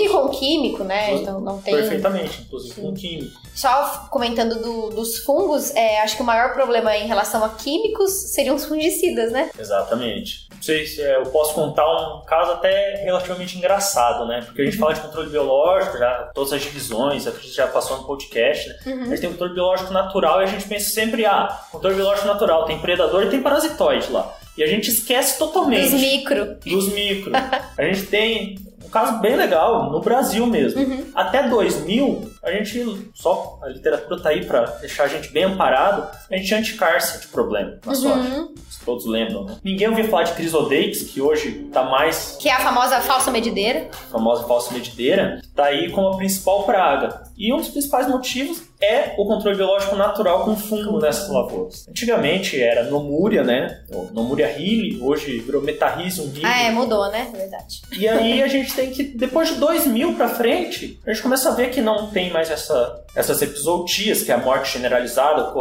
inclusive 0.04 0.08
com 0.08 0.28
químico, 0.38 0.84
né? 0.84 1.14
Então 1.14 1.40
não 1.40 1.60
tem. 1.60 1.74
Perfeitamente, 1.74 2.42
inclusive 2.42 2.74
Sim. 2.74 2.82
com 2.82 2.94
químico. 2.94 3.40
Só 3.54 4.08
comentando 4.10 4.60
do- 4.60 4.90
dos 4.90 5.18
fungos, 5.18 5.70
é, 5.76 6.00
acho 6.00 6.16
que 6.16 6.22
o 6.22 6.26
maior 6.26 6.52
problema 6.54 6.96
em 6.96 7.06
relação 7.06 7.44
a 7.44 7.50
químicos 7.50 8.10
seriam 8.32 8.56
os 8.56 8.64
fungicidas, 8.64 9.30
né? 9.32 9.50
Exatamente. 9.58 10.48
Não 10.54 10.62
sei 10.62 10.86
se 10.86 11.02
é, 11.02 11.16
eu 11.16 11.24
posso 11.24 11.54
contar 11.54 11.84
um 11.86 12.22
caso 12.24 12.52
até 12.52 13.02
relativamente 13.04 13.56
engraçado, 13.58 14.26
né? 14.26 14.40
Porque 14.44 14.62
a 14.62 14.64
gente 14.64 14.76
fala 14.78 14.94
de 14.94 15.00
controle 15.00 15.28
biológico, 15.30 15.98
já 15.98 16.30
todas 16.34 16.52
as 16.52 16.62
divisões, 16.62 17.26
a 17.26 17.30
gente 17.30 17.52
já 17.52 17.66
passou 17.66 17.98
no 17.98 18.04
podcast, 18.04 18.68
né? 18.68 18.76
Uhum. 18.86 19.02
A 19.02 19.06
gente 19.06 19.20
tem 19.20 19.30
controle 19.30 19.52
biológico 19.54 19.92
natural 19.92 20.40
e 20.40 20.44
a 20.44 20.46
gente 20.46 20.66
pensa 20.66 20.90
sempre, 20.90 21.24
ah, 21.26 21.48
controle 21.70 21.96
biológico 21.96 22.26
natural, 22.26 22.64
tem 22.64 22.78
predador 22.78 23.24
e 23.24 23.30
tem 23.30 23.42
parasitoide 23.42 24.10
lá. 24.10 24.34
E 24.56 24.62
a 24.62 24.66
gente 24.66 24.88
esquece 24.88 25.36
totalmente 25.38 25.86
Os 25.94 26.00
micro. 26.00 26.54
dos 26.64 26.88
micro. 26.92 27.32
A 27.76 27.82
gente 27.82 28.06
tem 28.06 28.54
caso 28.94 29.20
bem 29.20 29.35
legal 29.35 29.90
no 29.90 30.00
Brasil 30.00 30.46
mesmo. 30.46 30.80
Uhum. 30.80 31.04
Até 31.14 31.48
2000, 31.48 32.30
a 32.44 32.52
gente, 32.52 33.11
só 33.14 33.59
a 33.62 33.68
literatura 33.68 34.20
tá 34.20 34.28
aí 34.30 34.44
pra 34.44 34.62
deixar 34.80 35.04
a 35.04 35.09
gente 35.09 35.30
bem 35.30 35.44
amparado, 35.44 36.09
a 36.30 36.37
gente 36.37 36.46
tinha 36.46 36.61
anticárcia 36.61 37.20
de 37.20 37.28
problema 37.28 37.78
na. 37.85 37.92
Uhum. 37.92 38.54
Se 38.70 38.85
todos 38.85 39.07
lembram, 39.07 39.44
né? 39.44 39.57
Ninguém 39.64 39.88
ouvia 39.88 40.04
falar 40.09 40.24
de 40.24 40.33
Crisodex, 40.33 41.02
que 41.02 41.20
hoje 41.20 41.68
tá 41.72 41.85
mais 41.85 42.37
Que 42.40 42.48
é 42.48 42.52
a 42.52 42.61
famosa 42.61 43.00
falsa 43.00 43.30
medideira. 43.30 43.88
famosa 44.11 44.44
falsa 44.44 44.72
medideira, 44.74 45.40
tá 45.54 45.66
aí 45.66 45.90
como 45.90 46.09
a 46.09 46.16
principal 46.16 46.64
praga. 46.64 47.22
E 47.37 47.52
um 47.52 47.57
dos 47.57 47.68
principais 47.68 48.09
motivos 48.09 48.62
é 48.80 49.14
o 49.16 49.24
controle 49.26 49.57
biológico 49.57 49.96
natural 49.96 50.44
com 50.44 50.57
fungo 50.57 51.00
nessas 51.00 51.28
lavouras. 51.30 51.87
Antigamente 51.88 52.61
era 52.61 52.85
Nomúria, 52.85 53.42
né? 53.42 53.83
Nomúria 54.12 54.52
hili, 54.59 55.00
hoje 55.00 55.38
virou 55.38 55.62
Metarrhizium 55.62 56.26
hili. 56.26 56.42
Ah, 56.44 56.62
é, 56.62 56.70
mudou, 56.70 57.11
né? 57.11 57.30
Verdade. 57.35 57.83
E 57.96 58.07
aí 58.07 58.42
a 58.42 58.46
gente 58.48 58.74
tem 58.74 58.90
que, 58.90 59.02
depois 59.04 59.48
de 59.48 59.54
2000 59.57 60.14
pra 60.14 60.28
frente, 60.28 61.00
a 61.07 61.12
gente 61.12 61.22
começa 61.22 61.48
a 61.50 61.54
ver 61.54 61.70
que 61.70 61.80
não 61.80 62.09
tem 62.09 62.30
mais 62.34 62.50
essa 62.50 63.02
essas 63.14 63.40
epizootias, 63.40 64.24
que 64.24 64.32
é 64.32 64.34
a 64.34 64.38
morte 64.38 64.72
generalizada 64.72 65.52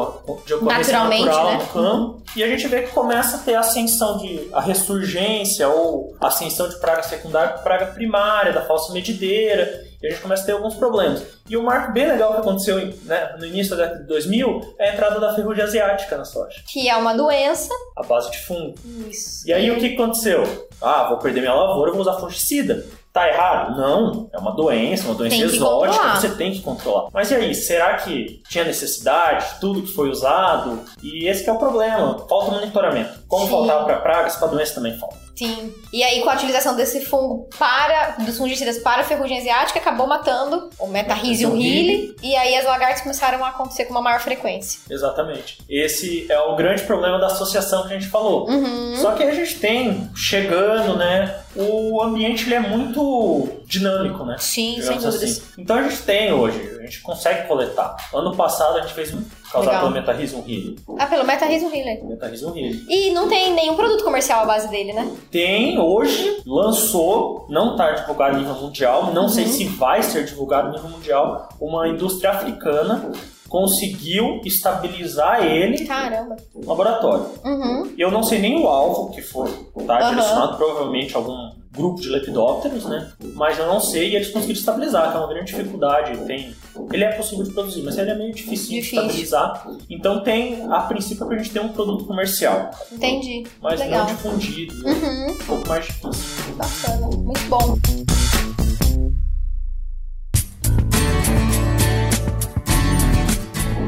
de 0.46 0.54
ocorrência 0.56 0.98
natural 0.98 1.52
né? 1.52 1.58
no 1.58 1.68
campo, 1.68 2.24
e 2.36 2.44
a 2.44 2.48
gente 2.48 2.68
vê 2.68 2.82
que 2.82 2.92
começa 2.92 3.38
a 3.38 3.40
ter 3.42 3.54
a 3.54 3.60
ascensão 3.60 4.18
de 4.18 4.50
a 4.52 4.60
ressurgência 4.60 5.70
ou 5.70 6.16
a 6.20 6.28
ascensão 6.28 6.68
de 6.68 6.80
praga 6.80 7.04
secundária, 7.04 7.60
praga 7.60 7.86
primária, 7.88 8.52
da 8.52 8.66
falsa 8.66 8.92
medideira, 8.92 9.84
e 10.02 10.08
a 10.08 10.10
gente 10.10 10.22
começa 10.22 10.42
a 10.42 10.46
ter 10.48 10.52
alguns 10.54 10.74
problemas. 10.76 11.24
E 11.48 11.56
um 11.56 11.64
marco 11.64 11.94
bem 11.94 12.08
legal 12.08 12.34
que 12.34 12.40
aconteceu 12.40 12.78
né, 13.04 13.36
no 13.38 13.46
início 13.46 13.76
da 13.76 13.84
década 13.84 14.02
de 14.02 14.08
2000 14.08 14.76
é 14.80 14.90
a 14.90 14.94
entrada 14.94 15.20
da 15.20 15.36
ferrugem 15.36 15.64
asiática 15.64 16.18
na 16.18 16.26
soja, 16.26 16.60
Que 16.68 16.90
é 16.90 16.96
uma 16.96 17.14
doença. 17.14 17.70
a 17.96 18.04
base 18.04 18.32
de 18.32 18.40
fungo. 18.40 18.74
Isso. 19.08 19.48
E 19.48 19.54
aí 19.54 19.70
o 19.70 19.78
que 19.78 19.94
aconteceu? 19.94 20.68
Ah, 20.82 21.08
vou 21.08 21.20
perder 21.20 21.42
minha 21.42 21.54
lavoura, 21.54 21.92
vou 21.92 22.02
usar 22.02 22.14
fungicida. 22.14 22.84
Tá 23.14 23.30
errado? 23.30 23.78
Não, 23.78 24.28
é 24.34 24.40
uma 24.40 24.56
doença, 24.56 25.06
uma 25.06 25.14
doença 25.14 25.36
exótica, 25.36 25.94
controlar. 25.94 26.20
você 26.20 26.30
tem 26.30 26.52
que 26.52 26.62
controlar. 26.62 27.10
Mas 27.14 27.30
e 27.30 27.36
aí, 27.36 27.54
será 27.54 27.98
que 27.98 28.42
tinha 28.50 28.64
necessidade 28.64 29.54
de 29.54 29.60
tudo 29.60 29.84
que 29.84 29.94
foi 29.94 30.10
usado? 30.10 30.80
E 31.02 31.28
esse 31.28 31.44
que 31.44 31.50
é 31.50 31.54
o 31.54 31.60
problema, 31.60 32.26
falta 32.28 32.50
monitoramento. 32.50 33.20
Como 33.28 33.46
Sim. 33.46 33.52
faltava 33.52 33.86
para 33.86 33.98
pragas, 33.98 34.36
para 34.36 34.48
doença 34.48 34.74
também 34.74 34.98
falta. 34.98 35.18
Sim. 35.36 35.74
E 35.92 36.04
aí, 36.04 36.22
com 36.22 36.30
a 36.30 36.34
utilização 36.36 36.76
desse 36.76 37.06
fungo 37.06 37.48
para, 37.58 38.16
dos 38.20 38.38
fungicidas 38.38 38.78
para 38.80 39.02
a 39.02 39.04
ferrugem 39.04 39.40
asiática, 39.40 39.80
acabou 39.80 40.08
matando 40.08 40.70
o 40.80 40.88
Metarrhizium 40.88 41.56
hili. 41.56 42.16
E 42.22 42.36
aí 42.36 42.56
as 42.56 42.66
lagartas 42.66 43.02
começaram 43.02 43.44
a 43.44 43.50
acontecer 43.50 43.86
com 43.86 43.92
uma 43.92 44.02
maior 44.02 44.20
frequência. 44.20 44.80
Exatamente. 44.90 45.58
Esse 45.70 46.32
é 46.32 46.40
o 46.40 46.56
grande 46.56 46.84
problema 46.84 47.20
da 47.20 47.28
associação 47.28 47.88
que 47.88 47.94
a 47.94 48.00
gente 48.00 48.10
falou. 48.10 48.48
Uhum. 48.50 48.96
Só 48.98 49.12
que 49.14 49.24
a 49.24 49.34
gente 49.34 49.60
tem, 49.60 50.10
chegando, 50.16 50.96
né? 50.98 51.43
O 51.56 52.02
ambiente 52.02 52.46
ele 52.46 52.56
é 52.56 52.60
muito 52.60 53.48
dinâmico, 53.66 54.24
né? 54.26 54.38
Sim, 54.40 54.74
sem 54.76 54.98
digamos 54.98 55.04
dúvidas. 55.04 55.24
assim. 55.24 55.44
Então 55.58 55.78
a 55.78 55.84
gente 55.84 56.02
tem 56.04 56.34
hoje, 56.34 56.78
a 56.80 56.84
gente 56.84 57.02
consegue 57.02 57.48
coletar. 57.48 57.96
Ano 58.14 58.36
passado 58.36 58.78
a 58.78 58.82
gente 58.82 58.94
fez 58.94 59.14
um 59.14 59.24
causado 59.52 59.80
pelo 59.80 59.92
Metarrhizium 59.92 60.44
hili. 60.48 60.80
Ah, 60.98 61.06
pelo 61.06 61.24
Metarrhizium 61.26 61.72
hili. 61.72 62.04
Metarrhizium 62.04 62.56
hili. 62.56 62.86
E 62.90 63.12
não 63.12 63.30
tem 63.30 63.54
nenhum 63.54 63.76
produto 63.76 64.04
comercial 64.04 64.44
à 64.44 64.46
base 64.46 64.68
dele, 64.70 64.94
né? 64.94 65.10
Tem 65.30 65.80
hoje, 65.80 66.42
lançou, 66.46 67.46
não 67.50 67.72
está 67.74 67.92
divulgado 67.92 68.36
a 68.36 68.40
nível 68.40 68.56
mundial, 68.56 69.14
não 69.14 69.30
sei 69.30 69.46
se 69.48 69.66
vai 69.66 70.02
ser 70.02 70.26
divulgado 70.26 70.70
a 70.70 70.72
nível 70.72 70.90
mundial, 70.90 71.50
uma 71.62 71.88
indústria 71.88 72.32
africana 72.32 73.12
conseguiu 73.54 74.42
estabilizar 74.44 75.46
ele 75.46 75.86
Caramba. 75.86 76.36
no 76.56 76.68
laboratório. 76.68 77.28
Uhum. 77.46 77.94
Eu 77.96 78.10
não 78.10 78.24
sei 78.24 78.40
nem 78.40 78.60
o 78.60 78.68
alvo 78.68 79.12
que 79.12 79.22
foi, 79.22 79.48
tá? 79.86 80.10
Direcionado 80.10 80.58
provavelmente 80.58 81.14
a 81.14 81.20
algum 81.20 81.52
grupo 81.72 82.02
de 82.02 82.10
lepidópteros, 82.10 82.86
né? 82.86 83.12
Mas 83.36 83.60
eu 83.60 83.68
não 83.68 83.80
sei 83.80 84.10
e 84.10 84.16
eles 84.16 84.30
conseguiram 84.32 84.60
estabilizar, 84.60 85.12
que 85.12 85.18
é 85.18 85.20
uma 85.20 85.28
grande 85.28 85.54
dificuldade. 85.54 86.18
Tem... 86.26 86.52
Ele 86.92 87.04
é 87.04 87.12
possível 87.12 87.44
de 87.44 87.52
produzir, 87.52 87.84
mas 87.84 87.96
ele 87.96 88.10
é 88.10 88.16
meio 88.16 88.34
difícil, 88.34 88.70
de 88.70 88.76
Difícil. 88.82 89.00
estabilizar. 89.02 89.68
Então 89.88 90.24
tem, 90.24 90.66
a 90.72 90.80
princípio, 90.82 91.24
pra 91.28 91.38
gente 91.38 91.52
ter 91.52 91.60
um 91.60 91.70
produto 91.70 92.06
comercial, 92.06 92.72
Entendi. 92.92 93.44
mas 93.62 93.80
Legal. 93.80 94.00
não 94.00 94.06
difundido, 94.08 94.82
né? 94.82 94.94
Uhum. 94.94 95.32
um 95.32 95.38
pouco 95.46 95.68
mais 95.70 95.86
difícil. 95.86 96.56
Bacana. 96.56 97.08
Muito 97.18 97.42
bom. 97.48 98.23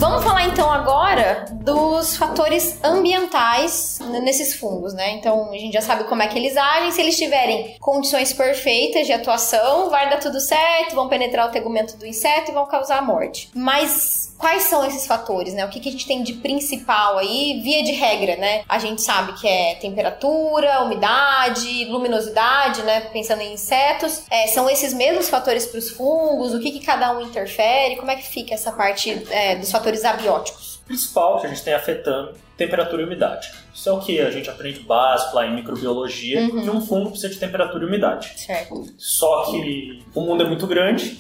Vamos 0.08 0.24
falar 0.24 0.46
então 0.46 0.72
agora 0.72 1.46
dos 1.52 2.16
fatores 2.16 2.78
ambientais 2.84 3.98
nesses 4.22 4.54
fungos, 4.54 4.94
né? 4.94 5.14
Então 5.14 5.50
a 5.52 5.58
gente 5.58 5.74
já 5.74 5.82
sabe 5.82 6.04
como 6.04 6.22
é 6.22 6.28
que 6.28 6.38
eles 6.38 6.56
agem. 6.56 6.92
Se 6.92 7.02
eles 7.02 7.18
tiverem 7.18 7.76
condições 7.80 8.32
perfeitas 8.32 9.08
de 9.08 9.14
atuação, 9.14 9.90
vai 9.90 10.08
dar 10.08 10.20
tudo 10.20 10.40
certo, 10.40 10.94
vão 10.94 11.10
penetrar 11.10 11.48
o 11.48 11.52
tegumento 11.52 11.98
do 11.98 12.06
inseto 12.06 12.52
e 12.52 12.54
vão 12.54 12.68
causar 12.68 13.00
a 13.00 13.02
morte. 13.02 13.50
Mas 13.56 14.35
quais 14.38 14.64
são 14.64 14.86
esses 14.86 15.08
fatores, 15.08 15.54
né? 15.54 15.66
O 15.66 15.70
que, 15.70 15.80
que 15.80 15.90
a 15.90 15.92
gente 15.92 16.06
tem 16.06 16.24
de 16.24 16.34
principal 16.34 17.18
aí, 17.18 17.62
via 17.64 17.84
de 17.84 17.92
regra, 17.92 18.36
né? 18.36 18.64
A 18.68 18.80
gente 18.80 19.02
sabe 19.02 19.34
que 19.34 19.48
é 19.48 19.76
temperatura, 19.76 20.82
umidade, 20.82 21.86
luminosidade, 21.86 22.82
né? 22.84 23.02
Pensando 23.12 23.42
em 23.42 23.54
insetos. 23.54 24.24
É, 24.30 24.48
são 24.48 24.70
esses 24.70 24.94
mesmos 24.94 25.30
fatores 25.30 25.66
para 25.66 25.80
os 25.80 25.90
fungos? 25.90 26.54
O 26.54 26.60
que, 26.60 26.72
que 26.72 26.86
cada 26.86 27.12
um 27.12 27.22
interfere? 27.22 27.96
Como 27.96 28.12
é 28.12 28.16
que 28.16 28.24
fica 28.24 28.54
essa 28.54 28.72
parte 28.72 29.26
é, 29.32 29.56
dos 29.56 29.72
fatores 29.72 30.04
abióticos? 30.04 30.76
O 30.84 30.86
principal 30.86 31.40
que 31.40 31.48
a 31.48 31.50
gente 31.50 31.64
tem 31.64 31.74
afetando 31.74 32.36
temperatura 32.58 33.02
e 33.02 33.06
umidade. 33.06 33.52
Isso 33.76 33.90
é 33.90 33.92
o 33.92 34.00
que 34.00 34.22
a 34.22 34.32
gente 34.32 34.50
aprende 34.50 34.80
básico 34.80 35.36
lá 35.36 35.46
em 35.46 35.54
microbiologia, 35.54 36.40
Uhum. 36.40 36.62
que 36.64 36.70
um 36.70 36.80
fungo 36.82 37.10
precisa 37.10 37.34
de 37.34 37.38
temperatura 37.40 37.84
e 37.84 37.88
umidade. 37.88 38.32
Certo. 38.38 38.86
Só 38.98 39.52
que 39.52 40.02
o 40.16 40.22
mundo 40.22 40.44
é 40.44 40.48
muito 40.48 40.66
grande, 40.66 41.20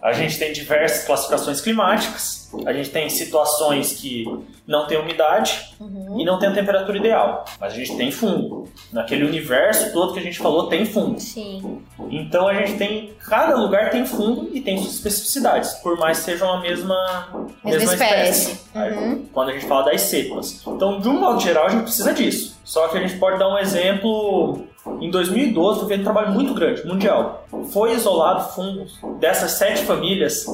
a 0.00 0.12
gente 0.12 0.38
tem 0.38 0.52
diversas 0.52 1.04
classificações 1.04 1.60
climáticas, 1.60 2.41
a 2.66 2.72
gente 2.72 2.90
tem 2.90 3.08
situações 3.08 3.92
que 3.94 4.24
não 4.66 4.86
tem 4.86 4.98
umidade 4.98 5.72
Uhum. 5.80 6.20
e 6.20 6.24
não 6.24 6.38
tem 6.38 6.48
a 6.48 6.52
temperatura 6.52 6.96
ideal, 6.98 7.44
mas 7.60 7.72
a 7.72 7.76
gente 7.76 7.96
tem 7.96 8.10
fungo. 8.10 8.68
Naquele 8.92 9.24
universo 9.24 9.92
todo 9.92 10.12
que 10.12 10.20
a 10.20 10.22
gente 10.22 10.38
falou, 10.38 10.68
tem 10.68 10.84
fungo. 10.84 11.18
Sim. 11.18 11.80
Então 12.10 12.46
a 12.46 12.54
gente 12.54 12.74
tem, 12.78 13.12
cada 13.28 13.56
lugar 13.56 13.90
tem 13.90 14.06
fungo 14.06 14.48
e 14.52 14.60
tem 14.60 14.78
suas 14.78 14.94
especificidades, 14.94 15.72
por 15.74 15.98
mais 15.98 16.18
que 16.18 16.24
sejam 16.26 16.52
a 16.52 16.60
mesma, 16.60 17.28
Mesma 17.64 17.92
espécie. 17.92 18.60
Aí, 18.74 18.92
Uhum. 18.92 19.26
Quando 19.32 19.48
a 19.50 19.52
gente 19.52 19.66
fala 19.66 19.84
das 19.86 20.00
cepas. 20.02 20.62
Então, 20.66 21.00
de 21.00 21.08
um 21.08 21.18
modo 21.18 21.40
geral, 21.40 21.66
a 21.66 21.68
gente 21.70 21.82
precisa 21.84 22.12
disso. 22.12 22.56
Só 22.64 22.88
que 22.88 22.98
a 22.98 23.00
gente 23.00 23.18
pode 23.18 23.38
dar 23.38 23.48
um 23.48 23.58
exemplo. 23.58 24.66
Em 25.00 25.10
2012, 25.10 25.78
foi 25.80 25.88
feito 25.88 26.00
um 26.00 26.04
trabalho 26.04 26.32
muito 26.32 26.52
grande, 26.54 26.84
mundial. 26.86 27.46
Foi 27.72 27.92
isolado 27.94 28.52
fungos 28.52 28.98
dessas 29.20 29.52
sete 29.52 29.82
famílias, 29.84 30.44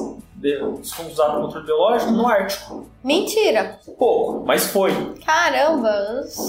os 0.79 0.91
fungos 0.93 1.13
usados 1.13 1.33
para 1.33 1.41
controle 1.41 1.65
biológico, 1.65 2.11
no 2.11 2.27
Ártico. 2.27 2.87
Mentira! 3.03 3.79
Pouco, 3.97 4.43
mas 4.45 4.67
foi. 4.67 4.91
Caramba! 5.25 5.91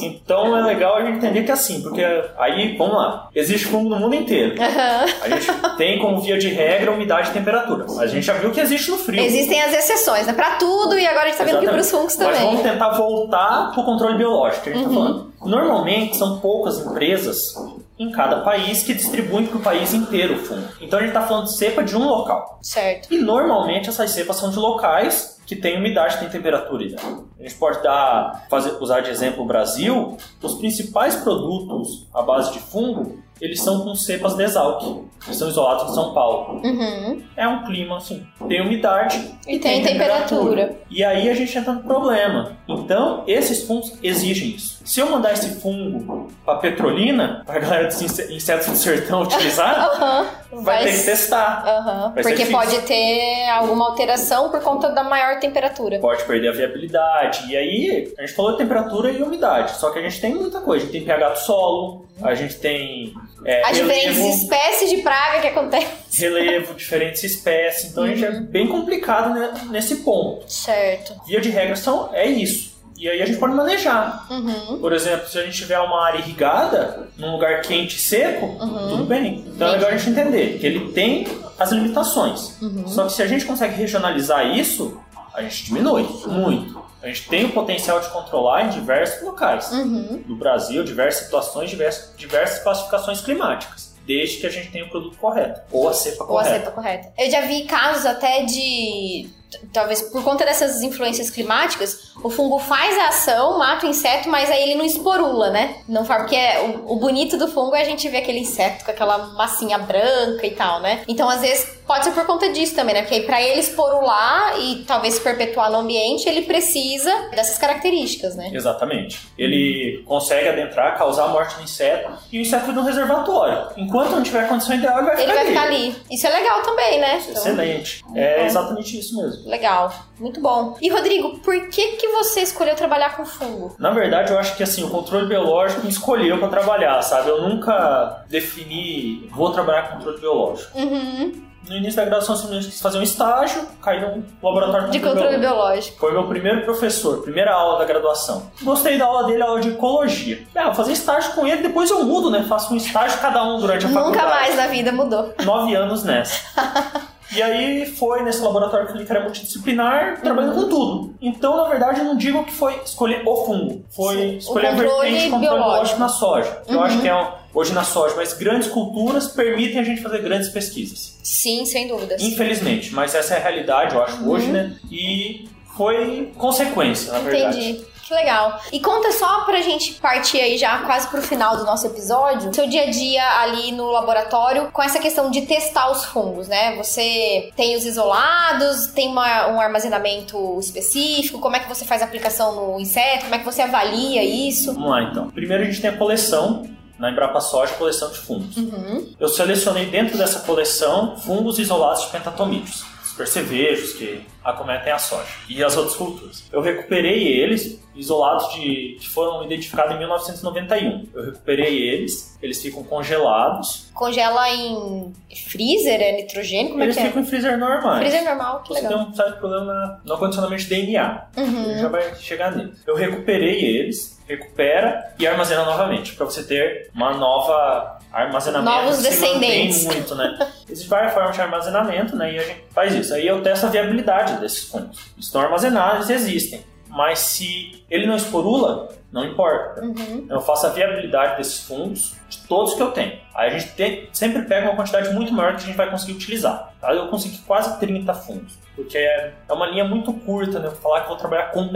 Então 0.03 0.57
é 0.57 0.63
legal 0.63 0.97
a 0.97 1.05
gente 1.05 1.17
entender 1.19 1.45
que 1.45 1.51
é 1.51 1.55
assim, 1.55 1.81
porque 1.83 2.03
aí, 2.39 2.77
vamos 2.77 2.95
lá, 2.97 3.29
existe 3.35 3.67
fungo 3.67 3.89
no 3.89 3.97
mundo 4.01 4.15
inteiro. 4.15 4.55
Aham. 4.61 5.05
A 5.23 5.29
gente 5.29 5.53
tem 5.77 5.99
como 6.01 6.21
via 6.21 6.39
de 6.39 6.49
regra 6.49 6.91
umidade 6.93 7.31
e 7.31 7.33
temperatura. 7.33 7.87
A 7.99 8.07
gente 8.07 8.25
já 8.27 8.35
viu 8.35 8.51
que 8.51 8.61
existe 8.61 8.91
no 8.91 8.99
frio. 8.99 9.23
Existem 9.23 9.61
as 9.63 9.73
exceções, 9.73 10.27
né? 10.27 10.33
Pra 10.33 10.57
tudo, 10.57 10.99
e 10.99 11.07
agora 11.07 11.25
a 11.25 11.29
gente 11.29 11.39
tá 11.39 11.45
vendo 11.45 11.59
que 11.59 11.65
Exatamente. 11.65 11.89
pros 11.89 11.91
fungos 11.91 12.17
Mas 12.17 12.27
também. 12.27 12.45
vamos 12.47 12.63
tentar 12.63 12.91
voltar 12.91 13.71
pro 13.73 13.85
controle 13.85 14.17
biológico 14.19 14.65
que 14.65 14.71
a 14.71 14.73
gente 14.75 14.87
Uhum. 14.87 14.95
tá 14.95 14.95
falando. 15.01 15.31
Normalmente 15.45 16.17
são 16.17 16.39
poucas 16.41 16.79
empresas 16.85 17.55
em 18.01 18.11
cada 18.11 18.41
país 18.41 18.83
que 18.83 18.95
distribuem 18.95 19.47
para 19.47 19.59
o 19.59 19.61
país 19.61 19.93
inteiro 19.93 20.37
o 20.37 20.39
fungo. 20.39 20.67
Então 20.81 20.99
a 20.99 21.03
gente 21.03 21.11
está 21.11 21.21
falando 21.21 21.45
de 21.45 21.57
cepa 21.59 21.85
de 21.85 21.95
um 21.95 22.09
local. 22.09 22.59
Certo. 22.63 23.13
E 23.13 23.19
normalmente 23.19 23.91
essas 23.91 24.11
cepas 24.13 24.37
são 24.37 24.51
de 24.51 24.59
locais 24.59 25.39
que 25.47 25.55
têm 25.55 25.77
umidade, 25.77 26.19
têm 26.19 26.31
temperatura. 26.31 26.87
Né? 26.87 26.97
A 27.39 27.43
gente 27.43 27.57
pode 27.57 27.83
dar, 27.83 28.47
fazer, 28.49 28.71
usar 28.81 29.01
de 29.01 29.11
exemplo 29.11 29.45
o 29.45 29.47
Brasil. 29.47 30.17
Os 30.43 30.55
principais 30.55 31.17
produtos 31.17 32.09
à 32.15 32.23
base 32.23 32.55
de 32.55 32.59
fungo, 32.59 33.23
eles 33.41 33.61
são 33.63 33.81
com 33.83 33.95
cepas 33.95 34.37
desalque. 34.37 35.09
Eles 35.27 35.37
são 35.37 35.49
isolados 35.49 35.91
em 35.91 35.95
São 35.95 36.15
Paulo. 36.15 36.61
Uhum. 36.65 37.23
É 37.37 37.47
um 37.47 37.63
clima 37.65 37.99
assim, 37.99 38.27
tem 38.49 38.63
umidade 38.63 39.35
E 39.47 39.59
tem 39.59 39.83
temperatura. 39.83 40.79
E 40.91 41.05
aí 41.05 41.29
a 41.29 41.35
gente 41.35 41.57
entra 41.59 41.73
no 41.75 41.83
problema. 41.83 42.57
Então, 42.67 43.23
esses 43.27 43.67
fungos 43.67 43.93
exigem 44.03 44.49
isso. 44.51 44.81
Se 44.85 44.99
eu 45.01 45.11
mandar 45.11 45.35
esse 45.35 45.61
fungo 45.61 46.29
para 46.45 46.57
Petrolina, 46.59 47.43
para 47.45 47.57
a 47.57 47.59
galera 47.61 47.87
dos 47.89 48.01
inse- 48.01 48.33
insetos 48.35 48.67
do 48.69 48.77
sertão 48.77 49.21
utilizar, 49.23 49.79
Aham. 49.79 50.27
vai 50.63 50.85
ter 50.85 50.97
que 50.99 51.05
testar. 51.05 52.13
Vai 52.15 52.25
ser 52.25 52.31
Porque 52.31 52.47
pode 52.51 52.81
ter 52.83 53.49
alguma 53.51 53.91
alteração 53.91 54.51
por 54.51 54.61
conta 54.63 54.89
da 54.91 55.05
maior 55.05 55.39
temperatura. 55.39 55.99
Pode 55.99 56.25
perder 56.25 56.49
a 56.49 56.53
viabilidade. 56.53 57.47
E 57.53 57.57
aí, 57.57 58.15
a 58.19 58.23
gente 58.23 58.35
falou 58.35 58.53
de 58.53 58.59
temperatura 58.59 59.11
e 59.11 59.23
umidade. 59.23 59.73
Só 59.77 59.91
que 59.91 59.99
a 59.99 60.03
gente 60.03 60.19
tem 60.21 60.35
muita 60.35 60.61
coisa. 60.61 60.85
A 60.85 60.89
gente 60.89 60.99
tem 60.99 61.07
pH 61.07 61.29
do 61.29 61.39
solo, 61.41 62.07
a 62.23 62.35
gente 62.35 62.55
tem 62.59 63.13
é, 63.45 63.63
As 63.69 63.77
diferentes 63.77 64.17
relevo, 64.19 64.35
espécies 64.35 64.91
de 64.91 64.97
praga 64.99 65.41
que 65.41 65.47
acontecem. 65.49 65.89
relevo, 66.13 66.75
diferentes 66.75 67.23
espécies. 67.25 67.91
Então 67.91 68.05
a 68.05 68.09
gente 68.09 68.25
é 68.25 68.31
Uhum. 68.31 68.45
bem 68.45 68.67
complicado 68.69 69.31
né, 69.35 69.53
nesse 69.71 69.97
ponto. 69.97 70.45
Certo. 70.53 71.15
Via 71.27 71.41
de 71.41 71.49
regra, 71.51 71.77
são, 71.77 72.11
é 72.13 72.27
isso. 72.27 72.71
E 72.99 73.09
aí 73.09 73.23
a 73.23 73.25
gente 73.27 73.39
pode 73.39 73.55
manejar. 73.55 74.27
Uhum. 74.31 74.79
Por 74.79 74.93
exemplo, 74.93 75.27
se 75.29 75.39
a 75.39 75.43
gente 75.43 75.57
tiver 75.57 75.79
uma 75.81 76.05
área 76.05 76.19
irrigada, 76.19 77.09
num 77.17 77.33
lugar 77.33 77.63
quente 77.63 77.97
e 77.97 78.01
seco, 78.01 78.45
Uhum. 78.45 78.89
tudo 78.91 79.05
bem. 79.05 79.43
Então 79.47 79.69
é 79.69 79.73
legal 79.73 79.89
a 79.89 79.97
gente 79.97 80.11
entender 80.11 80.59
que 80.59 80.67
ele 80.67 80.93
tem 80.93 81.27
as 81.59 81.73
limitações. 81.73 82.61
Uhum. 82.61 82.87
Só 82.87 83.07
que 83.07 83.13
se 83.15 83.23
a 83.23 83.27
gente 83.27 83.47
consegue 83.47 83.75
regionalizar 83.75 84.47
isso, 84.55 85.01
a 85.35 85.41
gente 85.43 85.65
diminui 85.65 86.03
muito. 86.27 86.80
A 87.03 87.07
gente 87.09 87.29
tem 87.29 87.45
o 87.47 87.53
potencial 87.53 87.99
de 88.01 88.09
controlar 88.11 88.65
em 88.67 88.69
diversos 88.71 89.23
locais 89.23 89.71
Uhum. 89.73 90.23
do 90.27 90.37
Brasil, 90.37 90.85
diversas 90.85 91.25
situações, 91.25 91.71
diversas, 91.71 92.15
diversas 92.17 92.63
classificações 92.63 93.21
climáticas. 93.21 93.95
Desde 94.07 94.39
que 94.39 94.47
a 94.47 94.51
gente 94.51 94.71
tenha 94.71 94.85
o 94.85 94.91
produto 94.91 95.17
correto. 95.19 95.61
Ou 95.73 95.89
a 95.89 95.93
cepa 95.95 96.25
Ou 96.25 96.39
a 96.39 96.43
correta. 96.43 96.59
cepa 96.65 96.71
correta. 96.73 97.13
Eu 97.17 97.31
já 97.31 97.41
vi 97.43 97.65
casos 97.65 98.05
até 98.07 98.43
de 98.45 99.29
talvez 99.73 100.03
por 100.03 100.23
conta 100.23 100.45
dessas 100.45 100.83
influências 100.83 101.31
climáticas, 101.31 102.13
o 102.23 102.31
fungo 102.31 102.59
faz 102.59 102.99
a 102.99 103.09
ação, 103.09 103.59
mata 103.59 103.87
o 103.87 103.89
inseto, 103.89 104.29
mas 104.29 104.51
aí 104.51 104.63
ele 104.63 104.75
não 104.75 104.85
esporula, 104.85 105.51
né? 105.51 105.77
Não 105.89 106.05
faz, 106.05 106.23
porque 106.23 106.37
é, 106.37 106.61
o, 106.61 106.93
o 106.93 106.97
bonito 106.97 107.37
do 107.37 107.49
fungo 107.49 107.75
é 107.75 107.83
a 107.83 107.85
gente 107.85 108.09
ver 108.09 108.19
aquele 108.19 108.41
inseto 108.41 108.85
com 108.85 108.91
aquela 108.91 109.19
massinha 109.35 109.79
branca 109.79 110.47
e 110.47 110.51
tal, 110.53 110.81
né? 110.81 111.03
Então, 111.09 111.29
às 111.29 111.41
vezes, 111.41 111.67
pode 111.87 112.05
ser 112.05 112.13
por 112.13 112.27
conta 112.27 112.51
disso 112.53 112.75
também, 112.75 112.95
né? 112.95 113.03
Porque 113.03 113.17
aí 113.17 113.23
pra 113.23 113.43
ele 113.43 113.61
esporular 113.61 114.59
e 114.61 114.85
talvez 114.87 115.15
se 115.15 115.21
perpetuar 115.21 115.71
no 115.71 115.79
ambiente, 115.79 116.29
ele 116.29 116.43
precisa 116.43 117.11
dessas 117.31 117.59
características, 117.59 118.37
né? 118.37 118.51
Exatamente. 118.53 119.21
Ele 119.37 120.03
consegue 120.07 120.49
adentrar, 120.49 120.97
causar 120.97 121.25
a 121.25 121.29
morte 121.29 121.57
do 121.57 121.63
inseto 121.63 122.11
e 122.31 122.39
o 122.39 122.43
inseto 122.43 122.67
fica 122.67 122.73
no 122.81 122.83
reservatório. 122.87 123.69
Enquanto 123.77 124.11
não 124.11 124.23
tiver 124.23 124.49
condição 124.49 124.75
ideal, 124.75 124.99
ele 124.99 125.07
vai 125.07 125.15
Ele 125.15 125.23
ficar 125.23 125.35
vai 125.35 125.43
ali. 125.43 125.53
ficar 125.53 125.63
ali. 125.67 125.97
Isso 126.11 126.27
é 126.27 126.31
legal 126.31 126.63
também, 126.63 127.01
né? 127.01 127.23
Então, 127.29 127.43
Excelente. 127.43 128.05
É 128.15 128.47
exatamente 128.47 128.99
isso 128.99 129.17
mesmo. 129.17 129.40
Legal, 129.47 129.93
muito 130.19 130.41
bom. 130.41 130.77
E 130.81 130.89
Rodrigo, 130.89 131.39
por 131.39 131.69
que 131.69 131.93
que 131.97 132.09
você 132.09 132.41
escolheu 132.41 132.75
trabalhar 132.75 133.17
com 133.17 133.25
fungo? 133.25 133.75
Na 133.79 133.91
verdade, 133.91 134.33
eu 134.33 134.39
acho 134.39 134.57
que 134.57 134.63
assim, 134.63 134.85
o 134.85 134.91
controle 134.91 135.27
biológico 135.27 135.83
me 135.83 135.91
escolheu 135.91 136.39
para 136.39 136.49
trabalhar, 136.49 137.01
sabe? 137.03 137.29
Eu 137.29 137.49
nunca 137.49 138.25
defini, 138.29 139.29
vou 139.33 139.53
trabalhar 139.53 139.89
com 139.89 139.97
controle 139.97 140.19
biológico. 140.19 140.79
Uhum. 140.79 141.51
No 141.69 141.77
início 141.77 141.97
da 141.97 142.05
graduação, 142.07 142.35
eu 142.35 142.41
simplesmente 142.41 142.71
quis 142.73 142.81
fazer 142.81 142.99
um 142.99 143.03
estágio, 143.03 143.65
caí 143.83 144.01
num 144.01 144.25
laboratório 144.43 144.91
De 144.91 144.99
controle 144.99 145.37
biológico. 145.39 145.41
biológico. 145.41 145.99
Foi 146.01 146.13
meu 146.13 146.27
primeiro 146.27 146.65
professor, 146.65 147.23
primeira 147.23 147.53
aula 147.53 147.79
da 147.79 147.85
graduação. 147.85 148.51
Gostei 148.63 148.97
da 148.99 149.05
aula 149.05 149.25
dele, 149.25 149.43
aula 149.43 149.61
de 149.61 149.69
ecologia. 149.69 150.43
Ah, 150.55 150.65
vou 150.65 150.75
fazer 150.75 150.93
estágio 150.93 151.33
com 151.35 151.47
ele, 151.47 151.63
depois 151.63 151.91
eu 151.91 152.03
mudo, 152.05 152.31
né? 152.31 152.45
Faço 152.49 152.73
um 152.73 152.77
estágio 152.77 153.21
cada 153.21 153.45
um 153.45 153.61
durante 153.61 153.85
a 153.85 153.89
faculdade. 153.91 154.17
Nunca 154.25 154.35
mais 154.35 154.57
na 154.57 154.67
vida 154.69 154.91
mudou. 154.91 155.35
Nove 155.45 155.75
anos 155.75 156.03
nessa. 156.03 156.41
E 157.33 157.41
aí 157.43 157.87
foi 157.87 158.23
nesse 158.23 158.41
laboratório 158.43 158.89
que 158.93 159.05
que 159.05 159.11
era 159.13 159.23
multidisciplinar, 159.23 160.21
trabalhando 160.21 160.55
com 160.55 160.69
tudo. 160.69 161.15
Então, 161.21 161.57
na 161.57 161.65
verdade, 161.69 162.01
eu 162.01 162.05
não 162.05 162.17
digo 162.17 162.45
que 162.45 162.53
foi 162.53 162.75
escolher 162.85 163.23
o 163.27 163.37
fungo. 163.47 163.85
Foi 163.95 164.17
Sim, 164.17 164.35
o 164.35 164.39
escolher 164.39 164.67
a 164.69 164.71
vertente 164.73 165.31
controle 165.31 165.41
biológico. 165.41 165.99
na 166.01 166.09
soja. 166.09 166.63
Que 166.67 166.73
Eu 166.73 166.79
Uhum. 166.79 166.85
acho 166.85 167.01
que 167.01 167.09
é 167.09 167.15
um- 167.15 167.29
hoje 167.55 167.73
na 167.73 167.85
soja, 167.85 168.15
mas 168.17 168.33
grandes 168.33 168.69
culturas 168.69 169.29
permitem 169.29 169.79
a 169.79 169.83
gente 169.85 170.03
fazer 170.03 170.19
grandes 170.23 170.49
pesquisas. 170.49 171.19
Sim, 171.23 171.65
sem 171.67 171.87
dúvidas. 171.89 172.21
Infelizmente, 172.23 172.93
mas 172.95 173.15
essa 173.15 173.35
é 173.35 173.37
a 173.37 173.41
realidade, 173.41 173.95
eu 173.95 174.03
acho, 174.03 174.29
hoje, 174.29 174.47
né? 174.49 174.77
E 174.91 175.49
foi 175.77 176.33
consequência, 176.37 177.13
na 177.13 177.21
verdade. 177.21 177.59
Entendi. 177.61 177.85
Que 178.11 178.15
legal. 178.17 178.61
E 178.73 178.81
conta 178.81 179.13
só 179.13 179.45
pra 179.45 179.61
gente 179.61 179.93
partir 180.01 180.41
aí 180.41 180.59
já 180.59 180.79
quase 180.79 181.07
pro 181.07 181.23
final 181.23 181.57
do 181.57 181.65
nosso 181.65 181.87
episódio, 181.87 182.53
seu 182.53 182.67
dia 182.69 182.83
a 182.83 182.91
dia 182.91 183.25
ali 183.41 183.71
no 183.71 183.87
laboratório 183.89 184.69
com 184.73 184.83
essa 184.83 184.99
questão 184.99 185.31
de 185.31 185.43
testar 185.43 185.89
os 185.93 186.05
fungos, 186.07 186.49
né? 186.49 186.75
Você 186.75 187.53
tem 187.55 187.77
os 187.77 187.85
isolados, 187.87 188.89
tem 188.89 189.07
uma- 189.07 189.47
um 189.53 189.61
armazenamento 189.61 190.59
específico, 190.59 191.39
como 191.39 191.55
é 191.55 191.61
que 191.61 191.69
você 191.69 191.85
faz 191.85 192.03
a 192.03 192.05
aplicação 192.05 192.57
no 192.57 192.81
inseto, 192.81 193.23
como 193.27 193.35
é 193.37 193.39
que 193.39 193.45
você 193.45 193.63
avalia 193.63 194.25
isso? 194.25 194.75
Vamos 194.75 194.91
lá, 194.91 195.03
então. 195.05 195.31
Primeiro 195.31 195.63
a 195.63 195.67
gente 195.67 195.81
tem 195.81 195.91
a 195.91 195.97
coleção, 195.97 196.69
na 196.99 197.13
Embrapa 197.13 197.41
Soja, 197.41 197.75
coleção 197.75 198.11
de 198.11 198.19
fungos. 198.19 198.57
Uhum. 198.57 199.15
Eu 199.21 199.29
selecionei 199.29 199.87
dentro 199.87 200.19
dessa 200.19 200.41
coleção 200.41 201.17
fungos 201.17 201.61
isolados 201.61 202.03
de 202.07 202.09
pentatomídeos, 202.09 202.83
os 203.05 203.13
percevejos 203.13 203.93
que 203.93 204.27
acometem 204.51 204.93
a 204.93 204.99
soja 204.99 205.29
e 205.49 205.63
as 205.63 205.77
outras 205.77 205.97
culturas. 205.97 206.45
Eu 206.53 206.61
recuperei 206.61 207.27
eles, 207.27 207.81
isolados 207.95 208.53
de 208.55 208.97
que 209.01 209.09
foram 209.09 209.45
identificados 209.45 209.95
em 209.95 209.99
1991. 209.99 211.09
Eu 211.15 211.25
recuperei 211.27 211.89
eles, 211.89 212.39
eles 212.43 212.61
ficam 212.61 212.83
congelados, 212.83 213.91
Congela 214.01 214.49
em 214.49 215.13
freezer, 215.47 216.01
é 216.01 216.13
nitrogênio, 216.13 216.71
como 216.71 216.83
eles 216.83 216.97
é 216.97 217.03
que 217.03 217.07
ficam 217.09 217.21
é? 217.21 217.25
em 217.25 217.29
freezer 217.29 217.59
normais. 217.59 217.99
Freezer 217.99 218.25
normal, 218.25 218.63
que 218.63 218.69
Você 218.69 218.81
tem 218.81 218.89
legal. 218.89 219.07
um 219.07 219.15
certo 219.15 219.39
problema 219.39 220.01
no 220.03 220.17
condicionamento 220.17 220.63
de 220.63 220.69
DNA. 220.71 221.27
Uhum. 221.37 221.65
Ele 221.65 221.79
já 221.79 221.89
vai 221.89 222.15
chegar 222.15 222.57
nele. 222.57 222.73
Eu 222.87 222.95
recuperei 222.95 223.63
eles, 223.63 224.19
recupera 224.27 225.13
e 225.19 225.27
armazena 225.27 225.67
novamente, 225.67 226.15
para 226.15 226.25
você 226.25 226.43
ter 226.43 226.91
uma 226.95 227.13
nova 227.13 227.99
armazenamento. 228.11 228.75
Novos 228.75 229.03
descendentes. 229.03 229.85
muito, 229.85 230.15
né? 230.15 230.39
Existem 230.67 230.89
várias 230.89 231.13
formas 231.13 231.35
de 231.35 231.43
armazenamento, 231.43 232.17
né? 232.17 232.33
E 232.33 232.39
a 232.39 232.43
gente 232.43 232.65
faz 232.71 232.95
isso. 232.95 233.13
Aí 233.13 233.27
eu 233.27 233.43
testo 233.43 233.67
a 233.67 233.69
viabilidade 233.69 234.40
desses 234.41 234.69
fungos. 234.69 234.99
Estão 235.19 235.41
armazenados, 235.41 236.11
existem. 236.11 236.65
Mas 236.89 237.21
se 237.21 237.85
ele 237.89 238.05
não 238.07 238.17
esporula, 238.17 238.89
não 239.13 239.25
importa. 239.25 239.81
Uhum. 239.81 240.27
Eu 240.29 240.41
faço 240.41 240.67
a 240.67 240.71
viabilidade 240.71 241.37
desses 241.37 241.61
fungos 241.61 242.15
de 242.29 242.39
todos 242.49 242.75
que 242.75 242.83
eu 242.83 242.91
tenho. 242.91 243.13
Aí 243.33 243.49
a 243.55 243.59
gente 243.59 243.73
tem- 243.75 244.09
sempre 244.13 244.43
pega 244.43 244.67
uma 244.69 244.75
quantidade 244.77 245.15
muito 245.15 245.33
maior 245.33 245.55
que 245.57 245.63
a 245.63 245.67
gente 245.67 245.77
vai 245.77 245.89
conseguir 245.89 246.15
utilizar. 246.15 246.75
Tá? 246.81 246.93
Eu 246.93 247.07
consegui 247.07 247.39
quase 247.39 247.79
30 247.79 248.13
fungos. 248.13 248.59
Porque 248.75 248.99
é 248.99 249.35
é 249.49 249.53
uma 249.53 249.67
linha 249.67 249.85
muito 249.85 250.13
curta, 250.13 250.59
né? 250.59 250.67
Eu 250.67 250.73
vou 250.73 250.81
falar 250.81 251.01
que 251.01 251.05
eu 251.05 251.09
vou 251.11 251.17
trabalhar 251.19 251.51
com 251.53 251.69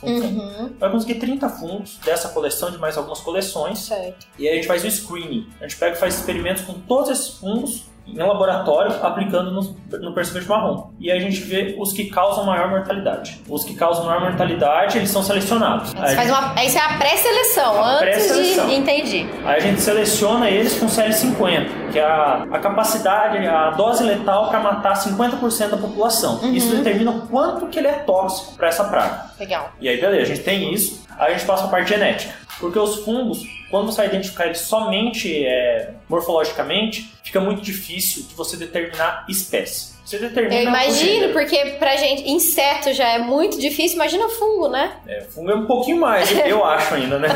fungo. 0.00 0.26
Uhum. 0.26 0.72
Vai 0.78 0.90
conseguir 0.90 1.14
30 1.16 1.48
fungos 1.48 1.98
dessa 2.04 2.28
coleção, 2.28 2.70
de 2.70 2.78
mais 2.78 2.96
algumas 2.96 3.20
coleções. 3.20 3.80
Certo. 3.80 4.26
E 4.38 4.46
aí 4.46 4.52
a 4.52 4.56
gente 4.56 4.68
faz 4.68 4.84
o 4.84 4.90
screening. 4.90 5.48
A 5.60 5.64
gente 5.66 5.76
pega 5.76 5.96
e 5.96 5.98
faz 5.98 6.14
experimentos 6.16 6.62
com 6.62 6.74
todos 6.74 7.10
esses 7.10 7.28
fungos 7.38 7.84
em 8.14 8.18
laboratório, 8.18 8.92
aplicando 9.02 9.50
no, 9.50 9.76
no 10.00 10.12
percevejo 10.14 10.48
marrom. 10.48 10.90
E 10.98 11.10
aí 11.10 11.18
a 11.18 11.20
gente 11.20 11.40
vê 11.40 11.76
os 11.78 11.92
que 11.92 12.10
causam 12.10 12.44
maior 12.44 12.68
mortalidade. 12.70 13.40
Os 13.48 13.64
que 13.64 13.74
causam 13.74 14.06
maior 14.06 14.20
mortalidade, 14.22 14.98
eles 14.98 15.10
são 15.10 15.22
selecionados. 15.22 15.94
Aí 15.96 16.14
faz 16.14 16.28
gente- 16.28 16.38
uma, 16.38 16.64
isso 16.64 16.78
é 16.78 16.80
a 16.80 16.98
pré-seleção, 16.98 17.84
antes 17.84 18.00
pré-seleção. 18.00 18.66
de... 18.66 18.74
Entendi. 18.74 19.26
Aí 19.44 19.56
a 19.56 19.60
gente 19.60 19.80
seleciona 19.80 20.48
eles 20.50 20.78
com 20.78 20.86
CL50, 20.86 21.90
que 21.92 21.98
é 21.98 22.04
a, 22.04 22.46
a 22.50 22.58
capacidade, 22.58 23.46
a 23.46 23.70
dose 23.70 24.02
letal 24.04 24.48
para 24.48 24.60
matar 24.60 24.94
50% 24.94 25.68
da 25.70 25.76
população. 25.76 26.40
Uhum. 26.40 26.52
Isso 26.54 26.74
determina 26.74 27.10
o 27.10 27.20
quanto 27.28 27.66
que 27.66 27.78
ele 27.78 27.88
é 27.88 27.92
tóxico 27.92 28.54
para 28.56 28.68
essa 28.68 28.84
praga. 28.84 29.26
Legal. 29.38 29.70
E 29.80 29.88
aí, 29.88 30.00
beleza, 30.00 30.22
a 30.22 30.26
gente 30.34 30.42
tem 30.42 30.72
isso, 30.72 31.04
aí 31.18 31.34
a 31.34 31.36
gente 31.36 31.46
passa 31.46 31.64
a 31.64 31.68
parte 31.68 31.90
genética. 31.90 32.34
Porque 32.60 32.78
os 32.78 32.96
fungos, 33.04 33.42
quando 33.70 33.86
você 33.86 33.98
vai 33.98 34.06
identificar 34.06 34.46
eles 34.46 34.60
somente 34.60 35.44
é, 35.44 35.90
morfologicamente, 36.08 37.12
fica 37.22 37.40
muito 37.40 37.62
difícil 37.62 38.24
de 38.24 38.34
você 38.34 38.56
determinar 38.56 39.24
espécie. 39.28 39.98
Você 40.04 40.18
determina 40.18 40.54
Eu 40.54 40.68
imagino, 40.68 41.32
porque 41.34 41.76
pra 41.78 41.94
gente, 41.96 42.30
inseto 42.30 42.94
já 42.94 43.08
é 43.08 43.18
muito 43.18 43.60
difícil, 43.60 43.96
imagina 43.96 44.26
fungo, 44.30 44.68
né? 44.68 44.96
É, 45.06 45.20
fungo 45.20 45.50
é 45.50 45.54
um 45.54 45.66
pouquinho 45.66 46.00
mais, 46.00 46.30
eu 46.46 46.64
acho 46.64 46.94
ainda, 46.94 47.18
né? 47.18 47.28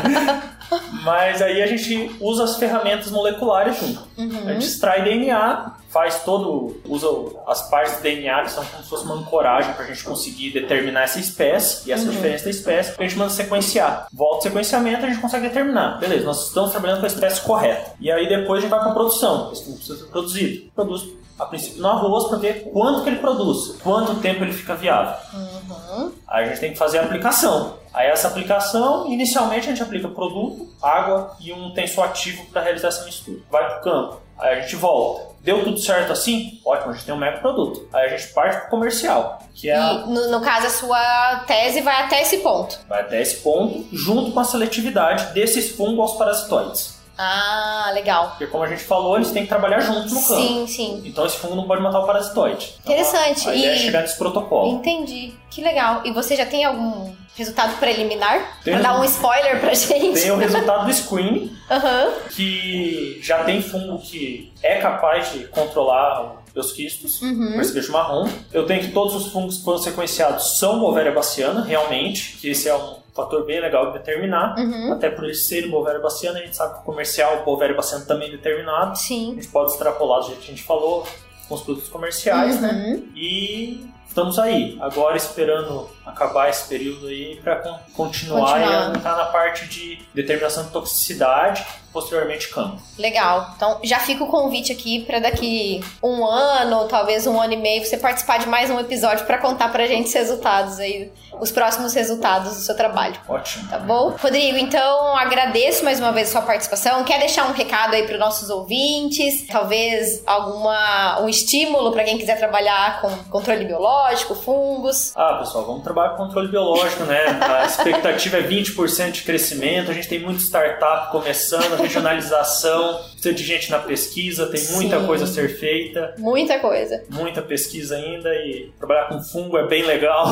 Mas 1.03 1.39
aí 1.39 1.61
a 1.61 1.67
gente 1.67 2.15
usa 2.19 2.45
as 2.45 2.57
ferramentas 2.57 3.11
moleculares 3.11 3.77
junto. 3.79 4.07
Uhum. 4.17 4.47
A 4.47 4.53
gente 4.53 4.65
extrai 4.65 5.03
DNA, 5.03 5.71
faz 5.93 6.23
todo. 6.23 6.81
usa 6.87 7.07
as 7.47 7.69
partes 7.69 7.97
do 7.97 8.01
DNA 8.01 8.43
que 8.43 8.51
são 8.51 8.65
como 8.65 8.83
se 8.83 8.89
fosse 8.89 9.05
uma 9.05 9.15
ancoragem 9.15 9.73
para 9.73 9.85
a 9.85 9.87
gente 9.87 10.03
conseguir 10.03 10.51
determinar 10.51 11.03
essa 11.03 11.19
espécie 11.19 11.87
e 11.87 11.93
essa 11.93 12.09
diferença 12.09 12.45
da 12.45 12.49
espécie, 12.49 12.95
a 12.97 13.03
gente 13.03 13.15
manda 13.15 13.29
sequenciar. 13.29 14.07
Volta 14.11 14.39
o 14.39 14.41
sequenciamento 14.41 15.05
a 15.05 15.09
gente 15.09 15.21
consegue 15.21 15.47
determinar. 15.47 15.99
Beleza, 15.99 16.25
nós 16.25 16.47
estamos 16.47 16.71
trabalhando 16.71 16.99
com 16.99 17.05
a 17.05 17.09
espécie 17.09 17.41
correta. 17.41 17.93
E 17.99 18.11
aí 18.11 18.27
depois 18.27 18.57
a 18.57 18.61
gente 18.61 18.71
vai 18.71 18.79
para 18.79 18.89
a 18.89 18.93
produção. 18.93 19.51
Esse 19.53 19.63
fungo 19.63 19.77
precisa 19.77 19.99
ser 19.99 20.05
produzido. 20.05 20.71
Produz 20.73 21.22
a 21.43 21.45
princípio 21.47 21.81
no 21.81 21.87
arroz 21.89 22.27
para 22.27 22.37
ver 22.37 22.69
quanto 22.71 23.03
que 23.03 23.09
ele 23.09 23.19
produz, 23.19 23.77
quanto 23.83 24.15
tempo 24.15 24.43
ele 24.43 24.53
fica 24.53 24.75
viável. 24.75 25.15
Uhum. 25.33 26.11
Aí 26.27 26.45
a 26.45 26.47
gente 26.47 26.59
tem 26.59 26.71
que 26.71 26.77
fazer 26.77 26.99
a 26.99 27.03
aplicação. 27.03 27.75
Aí 27.93 28.07
essa 28.07 28.27
aplicação, 28.27 29.07
inicialmente 29.11 29.67
a 29.67 29.69
gente 29.69 29.83
aplica 29.83 30.07
produto, 30.07 30.67
água 30.81 31.35
e 31.39 31.53
um 31.53 31.71
tensor 31.73 32.05
ativo 32.05 32.45
para 32.47 32.61
realizar 32.61 32.87
essa 32.87 33.05
mistura. 33.05 33.39
Vai 33.51 33.69
pro 33.69 33.81
campo. 33.83 34.21
Aí 34.39 34.57
a 34.57 34.61
gente 34.61 34.75
volta. 34.75 35.31
Deu 35.41 35.63
tudo 35.63 35.77
certo 35.77 36.11
assim? 36.11 36.59
Ótimo, 36.65 36.89
a 36.91 36.93
gente 36.95 37.05
tem 37.05 37.13
um 37.13 37.17
mega 37.17 37.37
produto. 37.37 37.87
Aí 37.93 38.07
a 38.07 38.17
gente 38.17 38.33
parte 38.33 38.61
pro 38.61 38.69
comercial, 38.71 39.39
que 39.53 39.69
é 39.69 39.75
a- 39.75 39.93
no, 40.07 40.31
no 40.31 40.41
caso, 40.41 40.67
a 40.67 40.69
sua 40.69 41.43
tese 41.45 41.81
vai 41.81 42.03
até 42.03 42.21
esse 42.23 42.37
ponto. 42.37 42.79
vai 42.89 43.01
até 43.01 43.21
esse 43.21 43.37
ponto, 43.41 43.85
junto 43.91 44.31
com 44.31 44.39
a 44.39 44.43
seletividade 44.43 45.33
desses 45.33 45.75
fungos 45.75 45.99
aos 45.99 46.17
parasitoides. 46.17 46.92
Ah, 47.17 47.91
legal. 47.93 48.29
Porque 48.29 48.47
como 48.47 48.63
a 48.63 48.67
gente 48.67 48.83
falou, 48.83 49.15
eles 49.17 49.31
têm 49.31 49.43
que 49.43 49.49
trabalhar 49.49 49.79
juntos 49.81 50.11
no 50.11 50.19
campo. 50.21 50.41
Sim, 50.41 50.67
sim. 50.67 51.01
Então 51.05 51.25
esse 51.25 51.37
fungo 51.37 51.55
não 51.55 51.67
pode 51.67 51.81
matar 51.81 51.99
o 51.99 52.05
parasitoide. 52.05 52.73
Então, 52.81 52.93
Interessante. 52.93 53.47
A, 53.47 53.51
a 53.51 53.55
ideia 53.55 53.71
é 53.71 53.75
E- 53.75 53.79
chegar 53.79 54.01
nesse 54.01 54.17
protocolo. 54.17 54.77
Entendi. 54.77 55.33
Que 55.49 55.61
legal. 55.61 56.01
E 56.05 56.11
você 56.11 56.35
já 56.35 56.45
tem 56.45 56.65
algum 56.65 57.13
resultado 57.35 57.77
preliminar? 57.77 58.59
Tem. 58.63 58.73
Pra 58.73 58.81
dar 58.81 58.99
um 58.99 59.03
spoiler 59.05 59.59
pra 59.59 59.73
gente? 59.73 60.19
Tem 60.21 60.31
o 60.31 60.37
resultado 60.37 60.85
do 60.85 60.93
screening, 60.93 61.55
Aham. 61.69 62.11
que 62.31 63.19
já 63.23 63.43
tem 63.43 63.61
fungo 63.61 63.99
que 63.99 64.51
é 64.61 64.75
capaz 64.79 65.31
de 65.31 65.45
controlar 65.47 66.37
os 66.55 66.71
quistos, 66.71 67.21
Uhum. 67.21 67.53
percevejo 67.55 67.91
marrom. 67.91 68.27
Eu 68.51 68.65
tenho 68.67 68.81
que 68.81 68.91
todos 68.91 69.15
os 69.15 69.31
fungos 69.31 69.57
que 69.57 69.63
foram 69.63 69.79
sequenciados 69.79 70.57
são 70.59 70.79
Bovéria 70.79 71.11
baciana, 71.11 71.63
realmente, 71.63 72.37
que 72.37 72.49
esse 72.49 72.69
é 72.69 72.75
um 72.75 72.95
fator 73.13 73.45
bem 73.45 73.59
legal 73.59 73.91
de 73.91 73.99
determinar. 73.99 74.57
Uhum. 74.57 74.93
Até 74.93 75.09
por 75.09 75.25
eles 75.25 75.45
serem 75.45 75.69
Bovéria 75.69 76.01
baciana, 76.01 76.39
a 76.39 76.41
gente 76.41 76.55
sabe 76.55 76.75
que 76.75 76.79
o 76.79 76.83
comercial, 76.83 77.41
o 77.41 77.43
Bovéria 77.43 77.75
baciana 77.75 78.05
também 78.05 78.29
é 78.29 78.31
determinado. 78.31 78.91
A 78.91 78.95
Sim. 78.95 79.35
gente 79.35 79.47
pode 79.47 79.71
extrapolar 79.71 80.21
do 80.21 80.27
jeito 80.27 80.39
que 80.39 80.51
a 80.51 80.55
gente 80.55 80.63
falou 80.63 81.07
com 81.47 81.55
os 81.55 81.61
produtos 81.61 81.89
comerciais, 81.89 82.59
né? 82.59 82.71
Uhum. 82.71 83.09
E 83.15 83.85
estamos 84.07 84.39
aí, 84.39 84.77
agora 84.81 85.17
esperando 85.17 85.89
acabar 86.05 86.49
esse 86.49 86.67
período 86.67 87.07
aí 87.07 87.39
para 87.43 87.55
continuar, 87.93 88.39
continuar, 88.41 88.93
e 88.93 88.97
entrar 88.97 89.15
na 89.15 89.25
parte 89.25 89.67
de 89.67 90.01
determinação 90.13 90.65
de 90.65 90.71
toxicidade, 90.71 91.65
posteriormente 91.91 92.49
campo. 92.49 92.81
Legal. 92.97 93.51
Então 93.55 93.79
já 93.83 93.99
fica 93.99 94.23
o 94.23 94.27
convite 94.27 94.71
aqui 94.71 95.05
para 95.05 95.19
daqui 95.19 95.83
um 96.01 96.25
ano, 96.25 96.79
ou 96.79 96.87
talvez 96.87 97.27
um 97.27 97.39
ano 97.39 97.53
e 97.53 97.57
meio, 97.57 97.85
você 97.85 97.97
participar 97.97 98.39
de 98.39 98.47
mais 98.47 98.69
um 98.69 98.79
episódio 98.79 99.25
para 99.25 99.37
contar 99.37 99.71
pra 99.71 99.85
gente 99.85 100.07
os 100.07 100.13
resultados 100.13 100.79
aí, 100.79 101.11
os 101.39 101.51
próximos 101.51 101.93
resultados 101.93 102.55
do 102.55 102.59
seu 102.59 102.75
trabalho. 102.75 103.15
Ótimo. 103.29 103.69
Tá 103.69 103.77
bom? 103.77 104.09
Rodrigo, 104.19 104.57
então 104.57 105.15
agradeço 105.15 105.85
mais 105.85 105.99
uma 105.99 106.11
vez 106.11 106.29
a 106.29 106.31
sua 106.33 106.41
participação. 106.41 107.03
Quer 107.03 107.19
deixar 107.19 107.47
um 107.47 107.53
recado 107.53 107.93
aí 107.93 108.07
para 108.07 108.17
nossos 108.17 108.49
ouvintes? 108.49 109.45
Talvez 109.47 110.23
alguma 110.25 111.21
um 111.21 111.29
estímulo 111.29 111.91
para 111.91 112.03
quem 112.03 112.17
quiser 112.17 112.37
trabalhar 112.37 113.01
com 113.01 113.09
controle 113.29 113.65
biológico, 113.65 114.33
fungos? 114.33 115.13
Ah, 115.15 115.37
pessoal, 115.39 115.65
vamos 115.65 115.83
trabalhar 115.83 115.92
com 115.93 116.23
controle 116.23 116.47
biológico, 116.47 117.03
né? 117.03 117.25
A 117.41 117.65
expectativa 117.65 118.37
é 118.37 118.43
20% 118.43 119.11
de 119.11 119.21
crescimento, 119.23 119.91
a 119.91 119.93
gente 119.93 120.07
tem 120.07 120.19
muita 120.19 120.41
startup 120.41 121.11
começando, 121.11 121.75
regionalização, 121.75 123.01
precisa 123.11 123.33
de 123.33 123.43
gente 123.43 123.71
na 123.71 123.79
pesquisa, 123.79 124.47
tem 124.47 124.63
muita 124.71 124.99
Sim. 124.99 125.05
coisa 125.05 125.23
a 125.25 125.27
ser 125.27 125.49
feita. 125.49 126.15
Muita 126.17 126.59
coisa. 126.59 127.03
Muita 127.09 127.41
pesquisa 127.41 127.95
ainda 127.95 128.29
e 128.35 128.71
trabalhar 128.77 129.09
com 129.09 129.21
fungo 129.21 129.57
é 129.57 129.67
bem 129.67 129.83
legal. 129.83 130.25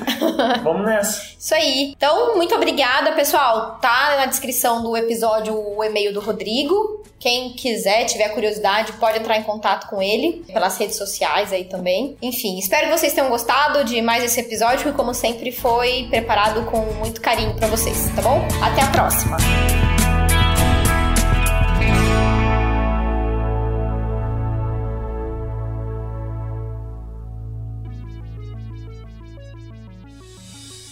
Vamos 0.62 0.86
nessa. 0.86 1.22
Isso 1.38 1.54
aí. 1.54 1.92
Então, 1.96 2.36
muito 2.36 2.54
obrigada, 2.54 3.12
pessoal. 3.12 3.78
Tá 3.80 4.16
na 4.18 4.26
descrição 4.26 4.82
do 4.82 4.96
episódio 4.96 5.54
o 5.54 5.82
e-mail 5.84 6.12
do 6.12 6.20
Rodrigo. 6.20 7.04
Quem 7.24 7.54
quiser, 7.54 8.04
tiver 8.04 8.28
curiosidade, 8.34 8.92
pode 9.00 9.16
entrar 9.16 9.38
em 9.38 9.42
contato 9.44 9.88
com 9.88 10.02
ele 10.02 10.44
pelas 10.52 10.76
redes 10.76 10.96
sociais 10.96 11.54
aí 11.54 11.64
também. 11.64 12.18
Enfim, 12.20 12.58
espero 12.58 12.86
que 12.88 12.98
vocês 12.98 13.14
tenham 13.14 13.30
gostado 13.30 13.82
de 13.82 14.02
mais 14.02 14.22
esse 14.22 14.38
episódio, 14.40 14.90
que 14.90 14.92
como 14.92 15.14
sempre 15.14 15.50
foi 15.50 16.06
preparado 16.10 16.66
com 16.66 16.80
muito 16.98 17.22
carinho 17.22 17.54
para 17.54 17.66
vocês, 17.66 18.10
tá 18.14 18.20
bom? 18.20 18.46
Até 18.62 18.82
a 18.82 18.88
próxima. 18.88 19.38